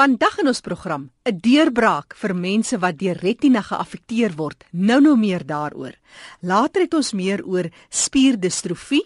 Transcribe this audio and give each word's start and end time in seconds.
Vandag 0.00 0.38
in 0.40 0.48
ons 0.48 0.62
program, 0.64 1.10
'n 1.28 1.40
deurbraak 1.44 2.14
vir 2.16 2.32
mense 2.34 2.78
wat 2.80 2.96
deur 2.98 3.18
retina 3.20 3.60
geaffekteer 3.60 4.32
word. 4.32 4.64
Nou 4.72 5.00
nou 5.00 5.16
meer 5.16 5.44
daaroor. 5.44 5.92
Later 6.40 6.80
het 6.80 6.94
ons 6.94 7.12
meer 7.12 7.44
oor 7.44 7.68
spierdistrofie 7.90 9.04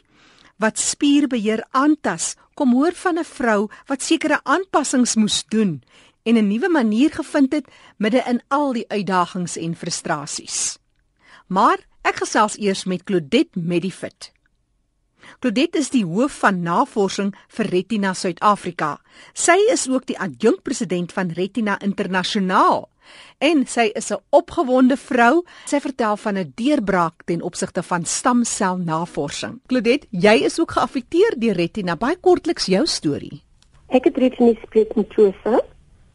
wat 0.56 0.78
spierbeheer 0.78 1.64
aantas. 1.72 2.36
Kom 2.54 2.72
hoor 2.74 2.92
van 2.92 3.18
'n 3.18 3.24
vrou 3.24 3.70
wat 3.88 4.02
sekere 4.02 4.38
aanpassings 4.44 5.16
moes 5.16 5.44
doen 5.48 5.82
en 6.22 6.36
'n 6.36 6.48
nuwe 6.48 6.68
manier 6.68 7.10
gevind 7.10 7.52
het 7.52 7.66
midde 7.98 8.22
in 8.26 8.40
al 8.48 8.72
die 8.72 8.88
uitdagings 8.88 9.56
en 9.56 9.74
frustrasies. 9.74 10.78
Maar 11.48 11.78
ek 12.02 12.16
gesels 12.16 12.56
eers 12.56 12.84
met 12.84 13.02
Claudette 13.02 13.58
Medifit. 13.58 14.33
Claudette 15.40 15.78
is 15.78 15.90
die 15.90 16.04
hoof 16.04 16.32
van 16.42 16.62
navorsing 16.62 17.34
vir 17.48 17.66
Retina 17.66 18.14
Suid-Afrika. 18.14 19.00
Sy 19.32 19.56
is 19.72 19.88
ook 19.88 20.06
die 20.06 20.18
adjunkpresident 20.18 21.12
van 21.12 21.30
Retina 21.30 21.78
Internasionaal. 21.80 22.88
En 23.38 23.66
sy 23.66 23.90
is 23.94 24.10
'n 24.10 24.22
opgewonde 24.30 24.96
vrou. 24.96 25.44
Sy 25.66 25.80
vertel 25.80 26.16
van 26.16 26.38
'n 26.38 26.52
deurbraak 26.54 27.22
ten 27.24 27.42
opsigte 27.42 27.82
van 27.82 28.04
stamselnavorsing. 28.04 29.60
Claudette, 29.66 30.06
jy 30.10 30.34
is 30.44 30.60
ook 30.60 30.70
geaffekteer 30.70 31.34
deur 31.38 31.54
retina. 31.54 31.96
Baie 31.96 32.16
kortliks 32.16 32.66
jou 32.66 32.86
storie. 32.86 33.42
Ek 33.88 34.04
het 34.04 34.16
retinus 34.16 34.62
pigmentosa 34.70 35.60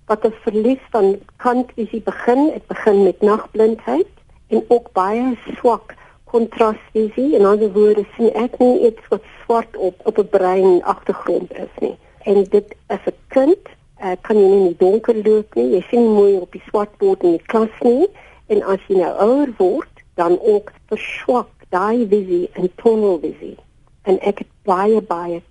wat 0.05 0.25
'n 0.25 0.33
verlies 0.43 0.81
van 0.91 1.19
kantvisie 1.37 2.01
begin. 2.01 2.51
Dit 2.53 2.67
begin 2.67 3.03
met 3.03 3.21
nagblindheid 3.21 4.07
en 4.47 4.65
ook 4.67 4.91
baie 4.91 5.37
swak 5.57 5.95
kontrasvisie. 6.31 7.35
In 7.35 7.45
ander 7.45 7.71
woorde 7.73 8.05
sien 8.15 8.33
ek 8.33 8.57
nie 8.61 8.85
iets 8.89 9.09
wat 9.09 9.25
swart 9.43 9.77
op 9.77 9.95
op 10.03 10.17
'n 10.17 10.29
brein 10.29 10.83
agtergrond 10.83 11.53
is 11.53 11.73
nie. 11.79 11.97
En 12.23 12.43
dit 12.43 12.75
as 12.87 13.03
'n 13.05 13.17
kind 13.27 13.63
uh, 14.03 14.15
kan 14.21 14.37
jy 14.37 14.47
nie 14.47 14.59
in 14.59 14.67
die 14.71 14.81
donker 14.85 15.15
loop 15.23 15.55
nie. 15.55 15.69
Jy 15.75 15.83
sien 15.89 16.11
mooi 16.13 16.33
op 16.39 16.51
die 16.51 16.63
swart 16.67 16.97
bord 16.97 17.23
in 17.23 17.37
die 17.37 17.45
klas 17.45 17.75
nie. 17.81 18.07
En 18.47 18.63
as 18.63 18.79
jy 18.87 18.95
nou 18.97 19.13
ouer 19.25 19.53
word, 19.57 20.03
dan 20.15 20.39
ook 20.41 20.71
verswak 20.91 21.49
daai 21.69 22.07
visie 22.07 22.49
en 22.53 22.71
tunnelvisie. 22.75 23.57
En 24.03 24.19
ek 24.19 24.43
het 24.43 24.51
baie 24.63 25.01
baie 25.01 25.41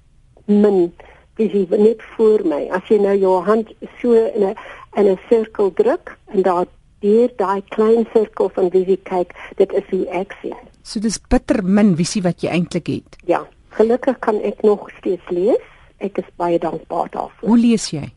min 0.47 0.93
visie 1.39 1.67
net 1.71 2.03
voor 2.17 2.43
my. 2.45 2.67
As 2.75 2.89
jy 2.91 2.99
nou 3.03 3.15
jou 3.17 3.37
hand 3.45 3.71
so 4.01 4.13
in 4.13 4.45
'n 4.51 4.57
in 4.97 5.07
'n 5.07 5.19
sirkel 5.29 5.73
druk 5.73 6.17
en 6.35 6.43
daar 6.43 6.67
deur 7.01 7.31
daai 7.37 7.63
klein 7.69 8.07
sirkel 8.13 8.49
van 8.49 8.71
visie 8.71 9.01
kyk, 9.03 9.35
dit 9.57 9.73
is 9.73 9.85
hoe 9.91 10.07
ek 10.11 10.37
sien. 10.43 10.59
So 10.83 11.01
dis 11.01 11.19
bitter 11.19 11.63
min 11.63 11.97
visie 11.97 12.23
wat 12.23 12.43
jy 12.43 12.51
eintlik 12.51 12.87
het. 12.87 13.19
Ja, 13.27 13.47
gelukkig 13.71 14.19
kan 14.19 14.41
ek 14.43 14.63
nog 14.63 14.91
steeds 14.99 15.29
lees. 15.31 15.65
Ek 15.99 16.19
is 16.19 16.31
baie 16.37 16.59
dankbaar 16.59 17.11
daarvoor. 17.11 17.49
Hoe 17.49 17.59
lees 17.59 17.91
jy? 17.91 18.13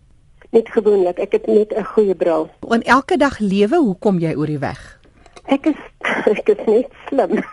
net 0.51 0.69
gewoonlik. 0.69 1.19
Ek 1.19 1.31
het 1.31 1.45
net 1.47 1.73
'n 1.75 1.83
goeie 1.83 2.15
bril. 2.15 2.49
En 2.69 2.81
elke 2.83 3.17
dag 3.17 3.39
lewe, 3.39 3.77
hoe 3.77 3.95
kom 3.99 4.19
jy 4.19 4.35
oor 4.35 4.45
die 4.45 4.59
weg? 4.59 4.99
Ek 5.45 5.65
is 5.65 5.79
ek 6.39 6.49
is 6.49 6.65
net 6.65 6.87
slim. 7.07 7.37
ek, 7.37 7.47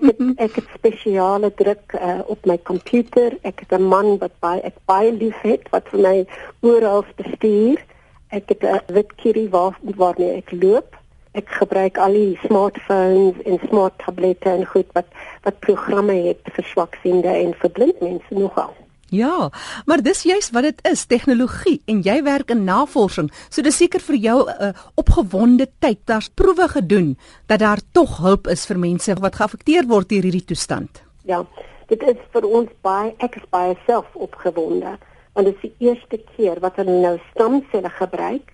het, 0.08 0.20
ek 0.36 0.54
het 0.54 0.68
spesiale 0.74 1.54
druk 1.54 1.92
uh, 1.94 2.20
op 2.26 2.46
my 2.46 2.58
komputer. 2.58 3.38
Ek 3.42 3.60
het 3.60 3.72
'n 3.78 3.82
man 3.82 4.18
wat 4.18 4.32
baie 4.40 4.60
ek 4.60 4.74
baie 4.84 5.12
lief 5.12 5.40
het 5.42 5.68
wat 5.70 5.88
vir 5.88 6.00
my 6.00 6.26
oral 6.60 7.04
bestuur. 7.16 7.84
Ek 8.28 8.48
het 8.48 8.62
'n 8.62 8.92
wit 8.92 9.14
kierie 9.16 9.48
waar 9.48 9.78
waarmee 9.82 10.36
ek 10.36 10.50
loop. 10.52 10.96
Ek 11.32 11.48
gebruik 11.48 11.98
al 11.98 12.12
die 12.12 12.38
smartphones 12.44 13.34
en 13.44 13.58
smart 13.68 13.98
tablette 13.98 14.50
en 14.50 14.66
goed 14.66 14.86
wat 14.92 15.06
wat 15.42 15.58
programme 15.58 16.12
het 16.12 16.40
vir 16.44 16.64
swaksiende 16.64 17.28
en 17.28 17.54
vir 17.54 17.70
blind 17.70 18.00
mense 18.00 18.34
nogal. 18.34 18.74
Ja, 19.10 19.50
maar 19.84 20.02
dis 20.02 20.22
juist 20.22 20.50
wat 20.50 20.62
dit 20.62 20.80
is, 20.90 21.06
tegnologie 21.06 21.80
en 21.84 22.02
jy 22.04 22.22
werk 22.22 22.50
in 22.50 22.64
navorsing. 22.64 23.30
So 23.48 23.62
dis 23.62 23.76
seker 23.76 24.00
vir 24.00 24.16
jou 24.16 24.44
'n 24.44 24.64
uh, 24.64 24.72
opgewonde 24.94 25.68
tyd. 25.78 25.98
Daar's 26.04 26.28
proewe 26.28 26.68
gedoen 26.68 27.18
dat 27.46 27.58
daar 27.58 27.80
tog 27.92 28.18
hulp 28.18 28.46
is 28.46 28.66
vir 28.66 28.78
mense 28.78 29.14
wat 29.14 29.36
geaffekteer 29.36 29.86
word 29.86 30.08
deur 30.08 30.22
hierdie 30.22 30.44
toestand. 30.44 31.02
Ja, 31.24 31.46
dit 31.86 32.02
is 32.02 32.16
vir 32.32 32.44
ons 32.44 32.68
baie 32.80 33.14
ek 33.18 33.36
is 33.36 33.48
baie 33.50 33.76
self 33.86 34.06
opgewonde 34.12 34.98
want 35.32 35.46
dit 35.46 35.54
is 35.54 35.60
die 35.60 35.88
eerste 35.88 36.18
keer 36.36 36.60
wat 36.60 36.76
hulle 36.76 37.00
nou 37.00 37.16
stamselle 37.30 37.90
gebruik 37.90 38.52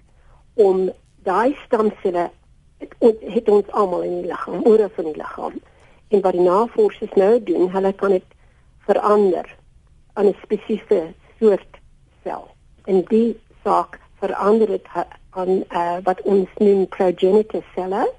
om 0.54 0.90
daai 1.24 1.56
stamselle 1.64 2.30
het, 2.78 3.20
het 3.20 3.48
ons 3.48 3.70
almal 3.70 4.02
in 4.02 4.20
die 4.20 4.30
liggaam, 4.30 4.64
oor 4.66 4.88
van 4.94 5.04
die 5.04 5.16
liggaam. 5.16 5.60
En 6.08 6.20
wat 6.20 6.36
die 6.36 6.46
navorsers 6.46 7.14
nou 7.18 7.42
doen, 7.42 7.70
hulle 7.70 7.92
kan 7.92 8.10
dit 8.10 8.26
verander 8.86 9.56
aan 10.14 10.26
'n 10.26 10.36
spesifieke 10.42 11.14
soort 11.40 11.80
sel. 12.22 12.48
En 12.84 13.04
die 13.08 13.40
saak 13.62 14.00
verander 14.20 14.66
dit 14.66 14.86
aan 15.30 15.62
uh, 15.70 15.96
wat 16.02 16.22
ons 16.22 16.48
noem 16.58 16.88
progenitor 16.88 17.64
selle 17.74 18.12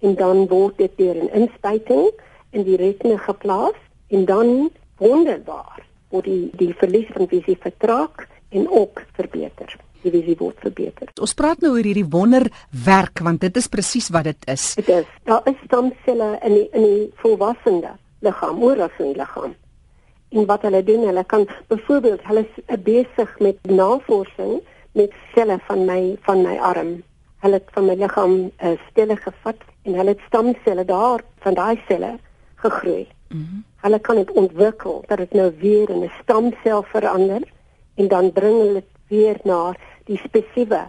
en 0.00 0.14
dan 0.14 0.46
word 0.46 0.78
dit 0.78 0.96
deur 0.96 1.14
'n 1.14 1.32
inspuiting 1.32 2.10
in 2.50 2.62
die 2.62 2.76
retina 2.76 3.16
geplaas 3.16 3.78
en 4.08 4.24
dan 4.24 4.70
wonderbaar 4.96 5.82
word 6.14 6.30
die 6.30 6.50
die 6.60 6.70
verlies 6.78 7.10
van 7.16 7.28
visie 7.30 7.58
vertraag 7.60 8.28
en 8.54 8.70
ook 8.70 9.02
verbeter. 9.18 9.74
Die 10.04 10.12
visie 10.14 10.36
word 10.38 10.60
verbeter. 10.62 11.10
Ons 11.20 11.34
praat 11.34 11.60
nou 11.64 11.74
oor 11.74 11.84
hierdie 11.84 12.06
wonderwerk 12.06 13.24
want 13.26 13.42
dit 13.44 13.60
is 13.60 13.68
presies 13.72 14.10
wat 14.14 14.30
dit 14.30 14.48
is. 14.54 14.70
Dit 14.80 14.88
is. 15.00 15.10
Daar 15.28 15.44
is 15.50 15.58
stamselle 15.66 16.34
in 16.44 16.58
die 16.60 16.66
in 16.72 16.88
die 16.88 17.04
volwasse 17.22 17.76
liggaam, 18.24 18.62
oor 18.62 18.86
as 18.86 19.02
in 19.02 19.12
die 19.12 19.20
liggaam 19.20 19.52
en 20.34 20.46
wat 20.50 20.62
hulle 20.66 20.82
doen 20.82 21.06
hulle 21.06 21.24
kan 21.24 21.46
byvoorbeeld 21.70 22.22
hulle 22.28 22.44
is 22.44 22.78
besig 22.86 23.34
met 23.38 23.58
navorsing 23.70 24.60
met 24.98 25.12
selle 25.34 25.58
van 25.68 25.84
my 25.90 26.00
van 26.26 26.42
my 26.42 26.56
arm 26.70 26.94
hulle 27.44 27.60
het 27.60 27.74
van 27.76 27.86
my 27.90 27.96
liggaam 28.00 28.34
uh, 28.44 28.74
stelle 28.90 29.16
gevat 29.16 29.60
en 29.84 29.98
hulle 30.00 30.14
het 30.16 30.24
stamselle 30.28 30.84
daar 30.90 31.22
van 31.46 31.58
daai 31.60 31.76
selle 31.88 32.14
gegroei 32.64 33.04
mm 33.28 33.40
-hmm. 33.40 33.64
hulle 33.76 33.98
kan 33.98 34.16
dit 34.16 34.30
ontwikkel 34.30 35.04
dat 35.08 35.18
dit 35.18 35.32
nou 35.32 35.52
weer 35.58 35.90
in 35.90 36.04
'n 36.04 36.12
stamsel 36.22 36.82
verander 36.82 37.42
en 37.94 38.08
dan 38.08 38.32
bring 38.32 38.58
hulle 38.58 38.72
dit 38.72 38.90
weer 39.08 39.40
na 39.44 39.74
die 40.04 40.20
spesifieke 40.24 40.86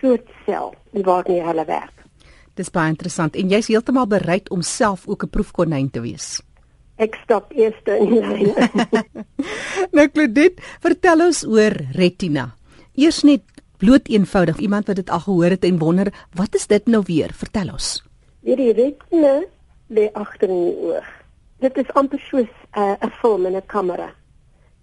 soort 0.00 0.28
sel 0.46 0.74
waarmee 0.92 1.42
hulle 1.42 1.64
werk 1.64 1.94
Dis 2.54 2.70
baie 2.70 2.88
interessant 2.88 3.36
en 3.36 3.48
jy's 3.48 3.66
heeltemal 3.66 4.06
bereid 4.06 4.50
om 4.50 4.62
self 4.62 5.08
ook 5.08 5.22
'n 5.22 5.30
proefkonyn 5.30 5.90
te 5.90 6.00
wees 6.00 6.40
ek 7.02 7.16
stap 7.24 7.52
eers 7.56 7.76
in 7.92 8.08
die 8.08 8.22
lyn. 8.24 8.54
nou 9.96 10.06
Claudette, 10.12 10.62
vertel 10.84 11.26
ons 11.28 11.42
oor 11.48 11.76
retina. 11.96 12.50
Eers 12.96 13.22
net 13.28 13.44
bloot 13.80 14.08
eenvoudig 14.08 14.62
iemand 14.64 14.88
wat 14.88 15.00
dit 15.02 15.12
al 15.12 15.20
gehoor 15.26 15.52
het 15.52 15.66
en 15.68 15.80
wonder, 15.82 16.12
wat 16.36 16.56
is 16.56 16.66
dit 16.70 16.88
nou 16.88 17.02
weer? 17.06 17.34
Vertel 17.36 17.74
ons. 17.74 17.98
Hierdie 18.46 18.72
retina 18.72 19.42
lê 19.92 20.08
agter 20.16 20.48
in 20.48 20.62
die 20.70 20.76
oog. 20.88 21.10
Dit 21.64 21.78
is 21.80 21.92
amper 21.96 22.20
soos 22.20 22.50
uh, 22.76 22.82
'n 23.00 23.06
uh, 23.06 23.12
film 23.20 23.46
in 23.48 23.54
'n 23.56 23.66
kamera. 23.66 24.08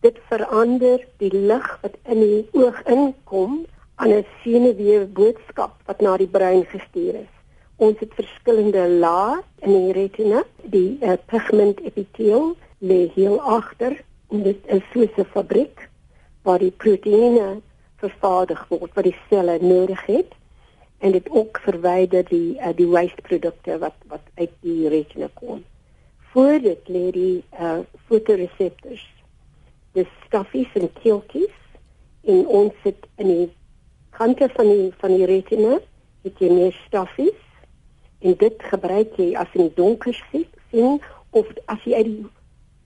Dit 0.01 0.17
verander 0.29 1.05
die 1.17 1.29
lig 1.49 1.67
wat 1.81 1.95
in 2.03 2.19
die 2.19 2.47
oog 2.51 2.77
inkom 2.93 3.65
aan 3.95 4.13
'n 4.13 4.25
senuwee 4.41 5.05
boodskap 5.05 5.73
wat 5.85 6.01
na 6.01 6.17
die 6.17 6.27
brein 6.27 6.65
gestuur 6.65 7.15
is. 7.19 7.33
Ons 7.75 7.99
het 7.99 8.13
verskillende 8.13 8.87
lae 8.89 9.43
in 9.59 9.71
die 9.73 9.91
retina. 9.93 10.41
Die 10.63 10.97
uh, 11.01 11.13
pigment 11.25 11.79
epitheel 11.79 12.55
lê 12.77 13.11
heel 13.15 13.37
agter 13.41 13.93
en 14.29 14.41
dit 14.43 14.59
is 14.65 14.81
soos 14.93 15.13
'n 15.17 15.29
fabriek 15.35 15.89
waar 16.41 16.59
die 16.59 16.73
proteïene 16.83 17.61
vervaardig 18.01 18.65
word 18.69 18.93
wat 18.93 19.03
die 19.03 19.19
selle 19.29 19.59
nodig 19.61 20.01
het 20.05 20.33
en 20.97 21.11
dit 21.11 21.29
ook 21.29 21.59
verwyder 21.59 22.25
die 22.29 22.57
uh, 22.57 22.73
die 22.75 22.89
waste 22.89 23.21
produkte 23.21 23.77
wat 23.77 23.97
wat 24.07 24.25
uit 24.41 24.57
die 24.65 24.89
retina 24.89 25.29
kom. 25.33 25.61
Voor 26.33 26.59
dit 26.61 26.87
lê 26.89 27.11
die 27.13 27.43
uh, 27.61 27.79
fotoreseptors. 28.05 29.03
Die 29.93 30.07
stoffies 30.25 30.71
en 30.73 30.89
keeltjies 30.93 31.57
in 32.21 32.47
ons 32.47 32.73
sit 32.81 33.05
in 33.21 33.27
die 33.29 33.49
kante 34.17 34.47
van 34.55 34.71
die 34.71 34.87
van 34.97 35.13
die 35.13 35.27
retina 35.29 35.75
het 36.23 36.39
jy 36.41 36.49
meer 36.49 36.73
stoffies 36.87 37.37
en 38.25 38.33
dit 38.41 38.65
gebruik 38.71 39.13
jy 39.21 39.27
as 39.37 39.53
in 39.53 39.69
donker 39.77 40.17
sien 40.31 40.97
of 41.37 41.51
as 41.69 41.85
jy 41.85 41.99
uit 41.99 42.09
die 42.09 42.25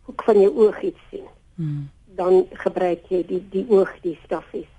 hoek 0.10 0.26
van 0.28 0.42
jou 0.42 0.52
oog 0.66 0.82
iets 0.90 1.08
sien. 1.14 1.30
Hmm. 1.56 1.86
Dan 2.20 2.50
gebruik 2.66 3.08
jy 3.14 3.22
die 3.30 3.40
die 3.54 3.64
oog 3.72 3.94
die 4.04 4.18
stoffies. 4.26 4.74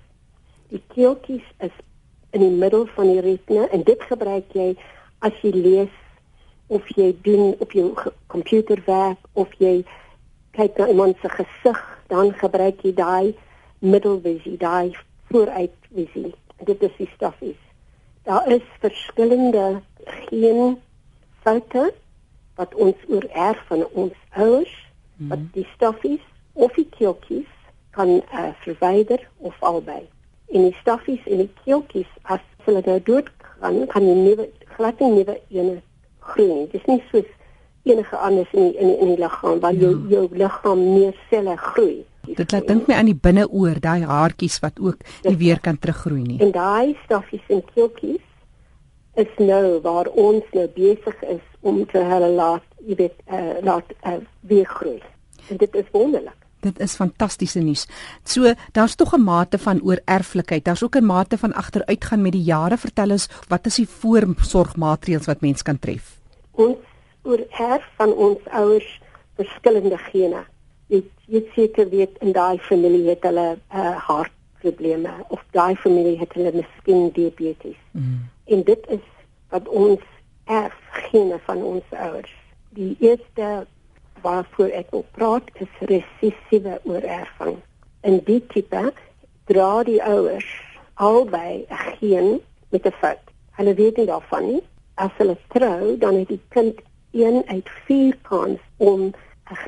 Die 0.69 0.83
keeltjies 0.93 1.49
is 1.65 1.73
in 2.37 2.45
die 2.45 2.53
middel 2.65 2.85
van 2.93 3.09
die 3.09 3.25
retina 3.25 3.65
en 3.73 3.87
dit 3.89 4.05
gebruik 4.13 4.53
jy 4.53 4.75
as 5.25 5.41
jy 5.41 5.55
lees 5.57 5.97
of 6.69 6.89
jy 6.95 7.09
doen 7.25 7.55
op 7.59 7.71
jou 7.73 7.93
komputer 8.27 8.81
werk 8.85 9.21
of 9.33 9.53
jy 9.57 9.81
kyk 10.57 10.77
na 10.77 10.87
iemand 10.91 11.17
se 11.21 11.29
gesig, 11.33 11.79
dan 12.07 12.33
gebruik 12.37 12.81
jy 12.85 12.93
daai 12.93 13.35
middelvisie, 13.79 14.57
daai 14.57 14.93
vooruitvisie. 15.29 16.33
Dit 16.67 16.83
is 16.85 16.95
die 16.97 17.09
stoffies. 17.15 17.59
Daar 18.27 18.45
is 18.51 18.65
verskillende 18.83 19.81
geen 20.29 20.77
foute 21.41 21.93
wat 22.59 22.75
ons 22.75 22.95
oor 23.07 23.25
erf 23.33 23.61
van 23.71 23.85
ons 23.93 24.15
ouers 24.35 24.75
mm. 25.17 25.29
wat 25.31 25.45
die 25.55 25.67
stoffies 25.73 26.25
of 26.53 26.73
die 26.75 26.89
keeltjies 26.97 27.49
kan 27.95 28.19
uh, 28.19 28.49
verwyder 28.65 29.21
of 29.37 29.55
albei. 29.63 30.03
En 30.49 30.67
die 30.67 30.75
staffies 30.81 31.25
en 31.25 31.45
die 31.45 31.51
keeltjies 31.63 32.09
as 32.21 32.43
hulle 32.65 32.81
nou 32.85 32.99
dood 33.05 33.29
gaan, 33.59 33.85
kan 33.89 34.05
jy 34.05 34.17
nie 34.17 34.49
glad 34.75 34.99
nie 35.01 35.11
nuwe 35.17 35.39
ene 35.49 35.79
groei 36.33 36.53
nie. 36.53 36.67
Dit 36.71 36.81
is 36.81 36.87
nie 36.87 37.03
soos 37.11 37.29
enige 37.83 38.17
anders 38.17 38.53
in 38.53 38.69
die, 38.69 38.77
in 38.77 38.87
die, 38.87 38.97
in 38.99 39.11
die 39.13 39.19
liggaam 39.23 39.59
waar 39.63 39.73
jou 39.73 39.91
ja. 39.95 40.15
jou 40.15 40.23
liggaam 40.31 40.81
meer 40.93 41.13
selle 41.29 41.57
groei. 41.57 42.05
Dit 42.29 42.51
laat 42.51 42.67
dink 42.67 42.87
my 42.87 42.97
aan 42.99 43.09
die 43.09 43.17
binneoor, 43.17 43.79
daai 43.81 44.03
haartjies 44.05 44.59
wat 44.63 44.79
ook 44.79 45.05
nie 45.25 45.37
weer 45.39 45.61
kan 45.63 45.79
teruggroei 45.79 46.21
nie. 46.21 46.39
En 46.43 46.51
daai 46.53 46.97
stoffies 47.05 47.45
en 47.49 47.63
keeltjies 47.73 48.25
is 49.19 49.31
nou 49.41 49.79
waar 49.83 50.07
ons 50.13 50.43
nou 50.55 50.67
besig 50.75 51.23
is 51.27 51.45
om 51.61 51.81
te 51.89 52.03
hulle 52.11 52.29
laat, 52.35 52.65
jy 52.85 52.99
weet, 52.99 53.15
uh, 53.27 53.57
laat 53.65 53.89
uh, 54.07 54.19
weer 54.47 54.67
groei. 54.69 54.99
En 55.49 55.57
dit 55.57 55.75
is 55.75 55.89
wonderlik. 55.91 56.37
Dit 56.59 56.79
is 56.83 56.95
fantastiese 56.99 57.61
nuus. 57.63 57.85
So, 58.27 58.53
daar's 58.75 58.95
tog 58.95 59.15
'n 59.15 59.23
mate 59.23 59.57
van 59.57 59.81
oorerflikheid. 59.81 60.65
Daar's 60.65 60.83
ook 60.83 60.95
'n 60.95 61.05
mate 61.05 61.37
van 61.37 61.53
agteruitgaan 61.53 62.21
met 62.21 62.31
die 62.31 62.43
jare. 62.43 62.77
Vertel 62.77 63.11
ons, 63.11 63.29
wat 63.47 63.65
is 63.65 63.75
die 63.75 63.87
voorsorgmaatreëls 63.87 65.25
wat 65.25 65.41
mens 65.41 65.61
kan 65.61 65.79
tref? 65.79 66.18
Ons 66.65 66.79
oorerf 67.23 67.85
van 67.99 68.13
ons 68.27 68.47
ouers 68.61 68.89
verskillende 69.39 69.99
gene 70.11 70.43
jy 70.89 71.03
jy 71.29 71.41
seker 71.53 71.89
weet 71.93 72.17
in 72.25 72.33
daai 72.33 72.57
familie 72.65 73.05
het 73.11 73.25
hulle 73.27 73.47
uh, 73.55 73.95
hartprobleme 74.07 75.11
of 75.29 75.41
daai 75.53 75.75
familie 75.77 76.17
het 76.17 76.33
hulle 76.37 76.53
miskien 76.55 77.11
diabetes. 77.13 77.77
Mm. 77.93 78.23
En 78.49 78.63
dit 78.65 78.87
is 78.97 79.03
wat 79.53 79.69
ons 79.69 80.01
erf 80.49 80.77
gene 81.09 81.37
van 81.45 81.61
ons 81.73 81.93
ouers. 81.93 82.33
Die 82.77 82.95
eerste 83.05 83.67
waarvoor 84.23 84.73
ek 84.81 84.89
wil 84.95 85.05
praat 85.17 85.53
is 85.61 85.83
resessiewe 85.91 86.79
oorerving. 86.89 87.59
In 88.01 88.19
die 88.25 88.41
tipe 88.49 88.89
dra 89.51 89.71
die 89.85 90.01
ouers 90.01 90.49
albei 90.97 91.65
'n 91.69 91.83
geen 92.01 92.41
met 92.73 92.85
'n 92.85 92.97
fout. 93.01 93.25
Hulle 93.61 93.73
weet 93.73 93.97
nie 93.97 94.09
daarvan 94.09 94.45
nie. 94.45 94.63
As 94.99 95.11
hulle 95.17 95.37
trou, 95.53 95.95
dan 95.97 96.15
het 96.19 96.27
die 96.27 96.41
kind 96.55 96.81
1 97.15 97.43
uit 97.47 97.69
4 97.87 98.17
kans 98.27 98.59
om 98.77 99.11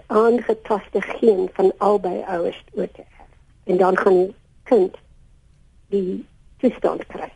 aangetaste 0.07 1.01
geen 1.01 1.49
van 1.53 1.71
albei 1.77 2.23
ouers 2.27 2.63
oor 2.73 2.91
te 2.91 3.01
erf. 3.01 3.29
En 3.63 3.77
dan 3.77 3.97
gaan 3.97 4.17
die 4.17 4.35
kind 4.63 4.97
die 5.89 6.25
toestand 6.57 7.05
kry. 7.07 7.31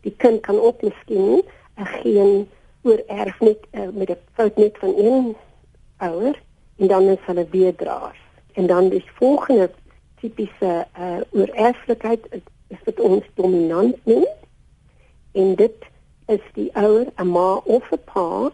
Die 0.00 0.14
kind 0.16 0.40
kan 0.40 0.60
ook 0.60 0.82
miskien 0.82 1.42
'n 1.76 1.86
geen 2.02 2.48
oor 2.82 3.02
erf 3.06 3.40
net 3.40 3.58
uh, 3.72 3.88
met 3.92 4.10
'n 4.10 4.22
fout 4.32 4.56
net 4.56 4.78
van 4.78 4.94
een 4.96 5.36
ouer 5.96 6.36
en 6.76 6.86
dan 6.86 7.02
is 7.02 7.26
hulle 7.26 7.46
weer 7.50 7.74
draers. 7.74 8.22
En 8.52 8.66
dan 8.66 8.88
die 8.88 9.04
volgende 9.14 9.70
tipiese 10.20 10.86
uh, 10.98 11.20
oor 11.30 11.48
erflikheid 11.48 12.28
is 12.68 12.78
dit 12.84 13.00
ons 13.00 13.24
dominant 13.34 13.96
noem. 14.04 14.26
En 15.32 15.54
dit 15.54 15.74
is 16.28 16.44
die 16.54 16.70
ouer, 16.74 17.06
'n 17.16 17.30
ma 17.36 17.60
of 17.64 17.92
'n 17.92 18.02
pa 18.04 18.50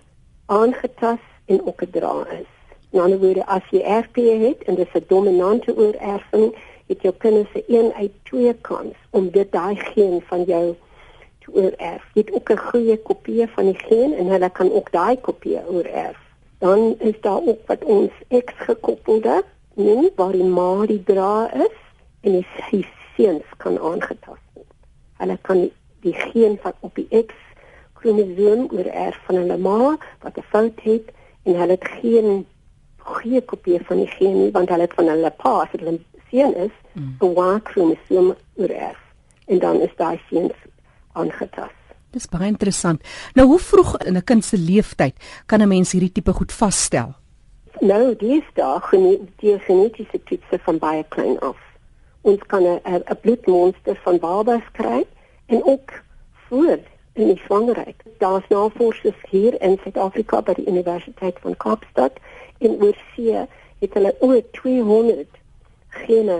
aangetast 0.46 1.30
en 1.46 1.60
draer 1.90 2.28
is. 2.40 2.52
In 2.90 3.00
ander 3.00 3.18
woorde, 3.18 3.46
as 3.46 3.62
jy 3.70 3.82
RP 3.82 4.16
het 4.16 4.62
en 4.68 4.74
dit 4.74 4.86
is 4.86 5.00
'n 5.00 5.04
dominante 5.08 5.76
oorerving, 5.76 6.54
het 6.86 7.02
jou 7.02 7.14
kinders 7.18 7.52
'n 7.54 7.64
1 7.66 7.92
uit 7.94 8.12
2 8.22 8.54
kans 8.54 8.94
om 9.10 9.30
dit 9.30 9.52
daai 9.52 9.76
geen 9.76 10.22
van 10.26 10.42
jou 10.42 10.74
te 11.38 11.52
oorerf. 11.52 12.04
Jy 12.14 12.22
het 12.24 12.32
ook 12.32 12.50
'n 12.50 12.56
goeie 12.56 12.96
kopie 13.02 13.46
van 13.46 13.64
die 13.64 13.78
geen 13.78 14.14
en 14.14 14.26
hulle 14.26 14.50
kan 14.50 14.72
ook 14.72 14.92
daai 14.92 15.20
kopie 15.20 15.58
oorerf. 15.68 16.18
Dan 16.58 16.94
is 16.98 17.20
daar 17.20 17.40
ook 17.46 17.66
wat 17.66 17.84
ons 17.84 18.10
X-gekoppelde, 18.28 19.44
nie 19.74 20.10
waar 20.16 20.32
die 20.32 20.44
ma 20.44 20.86
die 20.86 21.02
dra 21.04 21.52
is 21.54 21.76
en 22.20 22.32
die 22.70 22.86
seuns 23.16 23.44
kan 23.56 23.80
aangetast 23.80 24.46
word. 24.54 24.74
Hulle 25.16 25.38
kan 25.42 25.70
die 26.00 26.14
geen 26.14 26.58
van 26.62 26.72
op 26.80 26.94
die 26.94 27.08
X 27.26 27.34
kromosoom 28.04 28.68
oorerf 28.70 29.16
van 29.26 29.40
hulle 29.40 29.56
ma 29.56 29.96
wat 30.22 30.36
'n 30.36 30.48
fout 30.52 30.80
het 30.82 31.12
en 31.44 31.54
hulle 31.60 31.76
het 31.76 31.88
geen 32.00 32.46
goeie 32.98 33.40
kopie 33.40 33.80
van 33.88 33.96
die 33.96 34.12
geen 34.16 34.36
nie 34.42 34.50
want 34.50 34.68
hulle 34.68 34.86
het 34.86 34.94
van 34.94 35.08
hulle 35.08 35.30
pa 35.30 35.54
as 35.62 35.72
hulle 35.72 35.98
seun 36.30 36.54
is 36.66 36.74
mm. 36.92 37.16
'n 37.20 37.32
Y-kromosoom 37.32 38.34
oorerf 38.54 39.00
en 39.46 39.58
dan 39.58 39.80
is 39.80 39.96
daai 39.96 40.20
seun 40.28 40.52
aangetast. 41.12 41.82
Dis 42.10 42.28
baie 42.28 42.46
interessant. 42.46 43.02
Nou 43.34 43.46
hoe 43.46 43.58
vroeg 43.58 43.96
in 43.98 44.16
'n 44.16 44.24
kind 44.24 44.44
se 44.44 44.58
lewenstyd 44.58 45.14
kan 45.46 45.62
'n 45.62 45.68
mens 45.68 45.92
hierdie 45.92 46.12
tipe 46.12 46.32
goed 46.32 46.52
vasstel? 46.52 47.14
Nou, 47.80 48.16
dis 48.16 48.44
daar 48.54 48.88
die 49.36 49.58
genetiese 49.58 50.22
toetse 50.24 50.58
van 50.58 50.78
baie 50.78 51.04
klein 51.08 51.38
af. 51.40 51.58
Ons 52.20 52.40
kan 52.46 52.62
'n 52.62 52.80
'n 52.84 53.20
bloedmonster 53.20 53.96
van 54.04 54.18
babas 54.18 54.66
kry 54.72 55.06
en 55.46 55.64
ook 55.64 55.90
voor 56.48 56.78
in 57.14 57.30
die 57.30 57.40
swangerheid. 57.44 57.96
Daar's 58.18 58.48
navorsers 58.48 59.20
hier 59.30 59.60
in 59.62 59.78
Suid-Afrika 59.82 60.40
by 60.42 60.54
die 60.58 60.66
Universiteit 60.66 61.38
van 61.40 61.56
Kaapstad 61.56 62.18
en 62.58 62.76
oor 62.82 62.96
see 63.14 63.46
het 63.78 63.94
hulle 63.94 64.14
oor 64.20 64.42
200 64.50 65.40
gene 65.88 66.38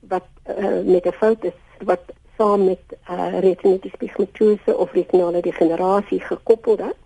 wat 0.00 0.28
uh, 0.48 0.80
met 0.84 1.06
'n 1.06 1.12
fout 1.12 1.44
is 1.44 1.58
wat 1.84 2.12
saam 2.36 2.64
met 2.64 2.84
uh, 3.10 3.38
retinitis 3.40 3.96
pigmentosa 3.98 4.72
of 4.72 4.92
retinale 4.92 5.40
degenerasie 5.40 6.20
gekoppel 6.20 6.76
is 6.76 6.98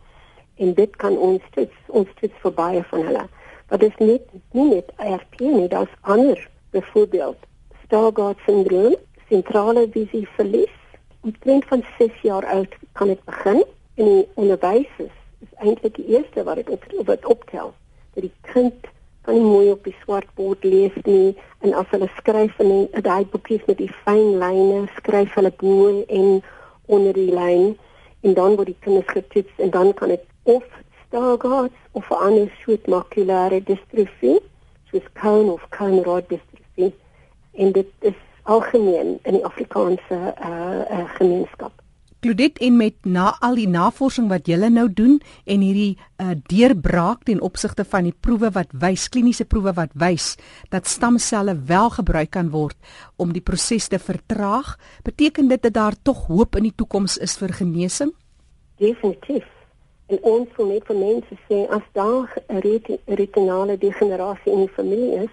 en 0.56 0.74
dit 0.74 0.96
kan 0.96 1.18
ons 1.18 1.42
toets 1.50 1.78
ons 1.86 2.08
toets 2.20 2.38
vir 2.42 2.52
baie 2.52 2.82
van 2.90 3.02
hulle 3.08 3.26
wat 3.68 3.82
is 3.82 3.96
net 3.98 4.22
nie 4.50 4.68
net 4.68 4.92
RP 4.96 5.40
nie 5.40 5.68
daar's 5.68 5.96
ander 6.00 6.48
byvoorbeeld 6.70 7.38
Stargardt 7.84 8.40
syndroom 8.46 8.96
sentrale 9.28 9.88
visie 9.90 10.28
verlies 10.36 10.76
omtrent 11.24 11.64
van 11.72 11.84
6 11.98 12.20
jaar 12.22 12.46
oud 12.46 12.72
kan 12.92 13.08
dit 13.12 13.24
begin 13.24 13.64
en 13.94 14.04
die 14.10 14.26
onderwys 14.34 14.90
is, 14.96 15.14
is 15.44 15.52
eintlik 15.66 15.96
die 15.96 16.06
eerste 16.16 16.44
wat 16.44 16.60
dit 16.60 16.68
op 16.98 17.06
wat 17.06 17.24
optel. 17.26 17.72
Dat 18.14 18.26
die 18.26 18.32
kind 18.52 18.92
kan 19.24 19.34
nie 19.34 19.44
mooi 19.44 19.70
op 19.72 19.84
die 19.88 19.96
swart 20.02 20.28
bord 20.36 20.64
lees 20.64 20.96
nie 21.08 21.32
en 21.64 21.72
as 21.80 21.88
hulle 21.94 22.10
skryf 22.18 22.58
in 22.64 22.88
daai 23.06 23.24
boekies 23.32 23.64
met 23.70 23.78
die 23.80 23.90
fyn 24.04 24.36
lyne 24.42 24.82
skryf 24.98 25.32
hulle 25.38 25.52
bo 25.62 25.86
en 26.18 26.42
onder 26.96 27.16
die 27.16 27.30
lyn 27.32 27.72
en 28.24 28.36
dan 28.40 28.56
word 28.58 28.72
die 28.72 28.82
kinders 28.84 29.08
getoets 29.16 29.64
en 29.64 29.72
dan 29.76 29.94
kan 30.00 30.12
dit 30.12 30.26
of 30.56 30.66
Stargardt 31.06 31.72
of 31.92 32.10
'n 32.10 32.20
ander 32.26 32.52
soort 32.60 32.86
makulare 32.96 33.62
distrofie 33.72 34.38
soos 34.90 35.08
Cohen 35.22 35.48
of 35.56 35.64
Cohen-Rod 35.76 36.28
distrofie 36.28 36.92
en 37.52 37.72
dit 37.72 37.90
is 38.00 38.20
algemeen 38.44 39.18
in 39.22 39.38
die 39.38 39.44
Afrikaanse 39.44 40.20
uh, 40.20 40.50
uh, 40.90 41.08
gemeenskap 41.18 41.84
Claudette 42.24 42.64
en 42.64 42.76
met 42.80 42.94
na 43.04 43.34
al 43.44 43.58
die 43.60 43.68
navorsing 43.68 44.30
wat 44.30 44.46
julle 44.48 44.70
nou 44.72 44.86
doen 44.88 45.18
en 45.44 45.60
hierdie 45.60 45.98
uh, 46.00 46.30
deurbraak 46.48 47.26
ten 47.28 47.42
opsigte 47.44 47.84
van 47.84 48.08
die 48.08 48.14
proewe 48.16 48.48
wat 48.54 48.72
wys 48.80 49.10
kliniese 49.12 49.44
proewe 49.44 49.74
wat 49.76 49.92
wys 50.00 50.30
dat 50.72 50.88
stamselle 50.88 51.52
wel 51.68 51.92
gebruik 51.92 52.32
kan 52.32 52.48
word 52.54 52.78
om 53.20 53.36
die 53.36 53.44
proses 53.44 53.90
te 53.92 54.00
vertraag, 54.00 54.72
beteken 55.04 55.52
dit 55.52 55.68
dat 55.68 55.76
daar 55.76 55.98
tog 56.00 56.24
hoop 56.30 56.56
in 56.56 56.70
die 56.70 56.72
toekoms 56.72 57.18
is 57.20 57.36
vir 57.36 57.52
genesing? 57.60 58.14
Definitief. 58.80 59.44
En 60.08 60.24
ons 60.24 60.56
wil 60.56 60.72
net 60.72 60.88
vir 60.88 61.00
mense 61.04 61.40
sê 61.44 61.60
as 61.76 61.84
daar 61.92 62.32
retinale 63.20 63.76
degenerasie 63.76 64.52
in 64.52 64.64
die 64.64 64.74
familie 64.80 65.26
is, 65.26 65.32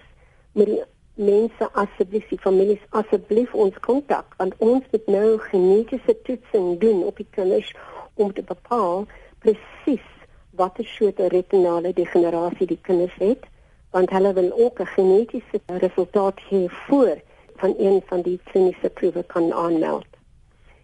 moet 0.52 0.68
die 0.68 0.82
mense 1.14 1.68
asseblief 1.72 2.28
die 2.28 2.40
families 2.40 2.84
asseblief 2.90 3.54
ons 3.54 3.78
kontak 3.80 4.34
want 4.38 4.54
ons 4.58 4.84
moet 4.92 5.06
nou 5.06 5.38
genetiese 5.38 6.16
toetsing 6.22 6.78
doen 6.80 7.04
op 7.04 7.16
die 7.16 7.28
kinders 7.30 7.74
om 8.14 8.32
te 8.32 8.42
bepaal 8.42 9.06
presies 9.44 10.08
watter 10.50 10.84
soort 10.84 11.18
retinale 11.32 11.92
degenerasie 11.92 12.66
die 12.66 12.80
kinders 12.88 13.18
het 13.18 13.50
want 13.92 14.10
hulle 14.10 14.32
wil 14.32 14.50
ook 14.64 14.80
'n 14.80 14.86
genetiese 14.96 15.60
resultaat 15.66 16.40
hê 16.48 16.64
voor 16.86 17.16
van 17.56 17.74
een 17.78 18.02
van 18.06 18.22
die 18.22 18.40
kliniese 18.44 18.90
proewe 18.90 19.22
kan 19.22 19.52
aanmeld. 19.52 20.06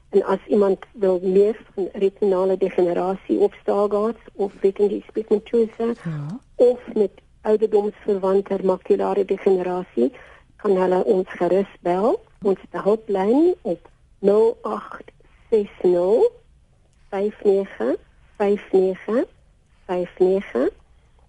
En 0.09 0.25
as 0.25 0.47
iemand 0.47 0.79
wil 0.93 1.21
meer 1.23 1.57
van 1.75 1.89
retinale 1.93 2.57
degenerasie 2.57 3.39
of 3.39 3.55
Stargardt 3.61 4.19
of 4.35 4.53
retinitis 4.61 5.11
pigmentosa 5.13 5.87
ja. 6.05 6.41
of 6.55 6.81
met 6.95 7.11
ouderdomsverwante 7.43 8.65
makulare 8.65 9.25
degenerasie 9.25 10.13
kan 10.57 10.77
hulle 10.77 11.05
ons 11.05 11.29
gerus 11.29 11.69
bel. 11.87 12.21
Ons 12.43 12.61
het 12.61 12.75
'n 12.75 12.79
hulplyn 12.87 13.55
op 13.63 13.89
0860 14.19 16.31
59 17.11 17.97
59 18.37 19.25
59 19.87 20.71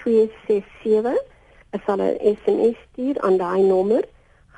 38267 0.03 1.18
as 1.75 1.82
hulle 1.86 2.08
'n 2.12 2.36
SMS 2.36 2.77
stuur 2.91 3.22
aan 3.22 3.38
daai 3.38 3.63
nommer, 3.63 4.03